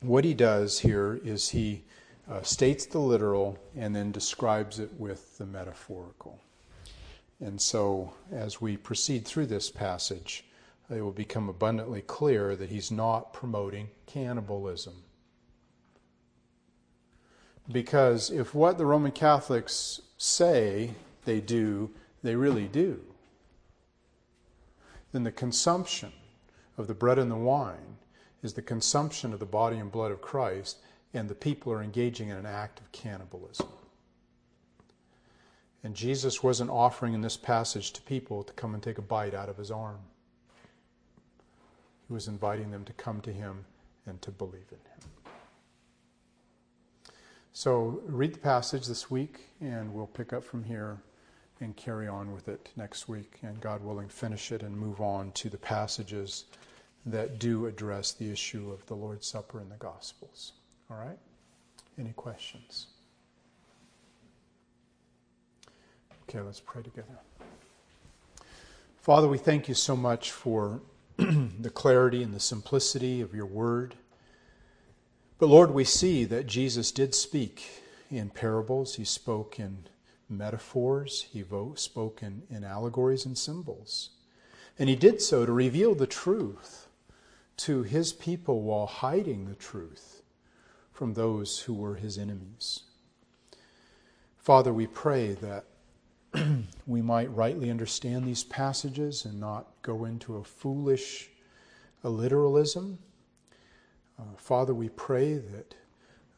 what 0.00 0.24
he 0.24 0.34
does 0.34 0.80
here 0.80 1.20
is 1.24 1.50
he 1.50 1.84
uh, 2.32 2.42
states 2.42 2.86
the 2.86 2.98
literal 2.98 3.58
and 3.76 3.94
then 3.94 4.10
describes 4.10 4.78
it 4.78 4.90
with 4.98 5.36
the 5.36 5.44
metaphorical. 5.44 6.40
And 7.40 7.60
so, 7.60 8.14
as 8.30 8.60
we 8.60 8.76
proceed 8.76 9.26
through 9.26 9.46
this 9.46 9.70
passage, 9.70 10.44
it 10.88 11.02
will 11.02 11.12
become 11.12 11.48
abundantly 11.48 12.00
clear 12.00 12.56
that 12.56 12.70
he's 12.70 12.90
not 12.90 13.34
promoting 13.34 13.88
cannibalism. 14.06 14.94
Because 17.70 18.30
if 18.30 18.54
what 18.54 18.78
the 18.78 18.86
Roman 18.86 19.12
Catholics 19.12 20.00
say 20.16 20.94
they 21.24 21.40
do, 21.40 21.90
they 22.22 22.34
really 22.34 22.66
do, 22.66 23.00
then 25.12 25.24
the 25.24 25.32
consumption 25.32 26.12
of 26.78 26.86
the 26.86 26.94
bread 26.94 27.18
and 27.18 27.30
the 27.30 27.36
wine 27.36 27.98
is 28.42 28.54
the 28.54 28.62
consumption 28.62 29.32
of 29.32 29.38
the 29.38 29.46
body 29.46 29.76
and 29.76 29.92
blood 29.92 30.10
of 30.10 30.22
Christ, 30.22 30.78
and 31.14 31.28
the 31.28 31.34
people 31.34 31.72
are 31.72 31.82
engaging 31.82 32.28
in 32.28 32.36
an 32.36 32.46
act 32.46 32.80
of 32.80 32.90
cannibalism. 32.92 33.68
And 35.84 35.94
Jesus 35.94 36.42
wasn't 36.42 36.70
offering 36.70 37.12
in 37.12 37.22
this 37.22 37.36
passage 37.36 37.92
to 37.92 38.02
people 38.02 38.44
to 38.44 38.52
come 38.52 38.74
and 38.74 38.82
take 38.82 38.98
a 38.98 39.02
bite 39.02 39.34
out 39.34 39.48
of 39.48 39.56
his 39.56 39.70
arm. 39.70 39.98
He 42.06 42.12
was 42.12 42.28
inviting 42.28 42.70
them 42.70 42.84
to 42.84 42.92
come 42.92 43.20
to 43.22 43.32
him 43.32 43.64
and 44.06 44.20
to 44.22 44.30
believe 44.30 44.70
in 44.70 44.78
him. 44.78 45.10
So 47.52 48.00
read 48.06 48.34
the 48.34 48.38
passage 48.38 48.86
this 48.86 49.10
week, 49.10 49.40
and 49.60 49.92
we'll 49.92 50.06
pick 50.06 50.32
up 50.32 50.44
from 50.44 50.64
here 50.64 50.98
and 51.60 51.76
carry 51.76 52.08
on 52.08 52.32
with 52.32 52.48
it 52.48 52.70
next 52.76 53.08
week, 53.08 53.38
and 53.42 53.60
God 53.60 53.84
willing, 53.84 54.08
finish 54.08 54.52
it 54.52 54.62
and 54.62 54.76
move 54.76 55.00
on 55.00 55.32
to 55.32 55.50
the 55.50 55.58
passages 55.58 56.46
that 57.06 57.38
do 57.38 57.66
address 57.66 58.12
the 58.12 58.30
issue 58.30 58.70
of 58.70 58.86
the 58.86 58.94
Lord's 58.94 59.26
Supper 59.26 59.60
in 59.60 59.68
the 59.68 59.76
Gospels. 59.76 60.52
All 60.90 60.96
right? 60.96 61.18
Any 61.98 62.12
questions? 62.12 62.88
Okay, 66.28 66.40
let's 66.40 66.60
pray 66.60 66.82
together. 66.82 67.18
Father, 69.02 69.28
we 69.28 69.38
thank 69.38 69.68
you 69.68 69.74
so 69.74 69.96
much 69.96 70.30
for 70.30 70.80
the 71.16 71.70
clarity 71.70 72.22
and 72.22 72.32
the 72.32 72.40
simplicity 72.40 73.20
of 73.20 73.34
your 73.34 73.46
word. 73.46 73.96
But 75.38 75.48
Lord, 75.48 75.72
we 75.72 75.84
see 75.84 76.24
that 76.24 76.46
Jesus 76.46 76.92
did 76.92 77.14
speak 77.14 77.82
in 78.10 78.30
parables, 78.30 78.94
he 78.94 79.04
spoke 79.04 79.58
in 79.58 79.88
metaphors, 80.28 81.26
he 81.32 81.44
spoke 81.74 82.22
in, 82.22 82.42
in 82.48 82.64
allegories 82.64 83.26
and 83.26 83.36
symbols. 83.36 84.10
And 84.78 84.88
he 84.88 84.96
did 84.96 85.20
so 85.20 85.44
to 85.44 85.52
reveal 85.52 85.94
the 85.94 86.06
truth 86.06 86.88
to 87.58 87.82
his 87.82 88.12
people 88.12 88.62
while 88.62 88.86
hiding 88.86 89.46
the 89.46 89.54
truth 89.54 90.21
from 91.02 91.14
those 91.14 91.58
who 91.58 91.74
were 91.74 91.96
his 91.96 92.16
enemies. 92.16 92.84
Father, 94.38 94.72
we 94.72 94.86
pray 94.86 95.34
that 95.34 95.64
we 96.86 97.02
might 97.02 97.34
rightly 97.34 97.70
understand 97.70 98.24
these 98.24 98.44
passages 98.44 99.24
and 99.24 99.40
not 99.40 99.66
go 99.82 100.04
into 100.04 100.36
a 100.36 100.44
foolish 100.44 101.28
literalism 102.04 102.98
uh, 104.22 104.36
Father, 104.36 104.74
we 104.74 104.88
pray 104.90 105.34
that 105.34 105.74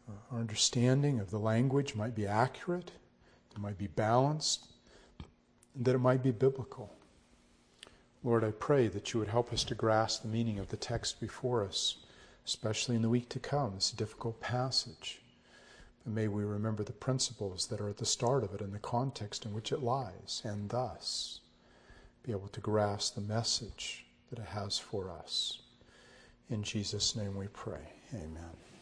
uh, 0.09 0.13
our 0.33 0.41
understanding 0.41 1.21
of 1.21 1.31
the 1.31 1.39
language 1.39 1.95
might 1.95 2.15
be 2.15 2.27
accurate, 2.27 2.93
it 3.53 3.59
might 3.59 3.77
be 3.77 3.89
balanced, 3.89 4.73
and 5.75 5.85
that 5.85 5.95
it 5.95 5.99
might 5.99 6.23
be 6.23 6.31
biblical. 6.31 6.95
Lord, 8.23 8.43
I 8.43 8.53
pray 8.53 8.89
that 8.89 9.13
you 9.13 9.21
would 9.21 9.29
help 9.29 9.53
us 9.53 9.65
to 9.65 9.75
grasp 9.75 10.23
the 10.23 10.29
meaning 10.29 10.59
of 10.59 10.69
the 10.69 10.77
text 10.77 11.21
before 11.21 11.63
us, 11.63 11.97
especially 12.47 12.97
in 12.97 13.03
the 13.03 13.09
week 13.09 13.29
to 13.31 13.39
come. 13.39 13.75
It's 13.77 13.93
a 13.93 13.97
difficult 13.97 14.41
passage. 14.41 15.21
But 16.05 16.13
may 16.13 16.29
we 16.29 16.45
remember 16.45 16.85
the 16.85 16.93
principles 16.93 17.67
that 17.69 17.81
are 17.81 17.89
at 17.89 17.97
the 17.97 18.07
start 18.07 18.45
of 18.45 18.55
it 18.55 18.61
and 18.61 18.73
the 18.73 18.79
context 18.79 19.47
in 19.47 19.55
which 19.55 19.73
it 19.73 19.83
lies, 19.83 20.43
and 20.45 20.69
thus 20.69 21.41
be 22.23 22.33
able 22.33 22.49
to 22.49 22.61
grasp 22.61 23.15
the 23.15 23.21
message 23.21 24.07
that 24.31 24.39
it 24.39 24.47
has 24.47 24.79
for 24.79 25.11
us. 25.11 25.61
In 26.51 26.63
Jesus' 26.63 27.17
name 27.17 27.37
we 27.37 27.49
pray. 27.49 27.93
Amen. 28.15 28.74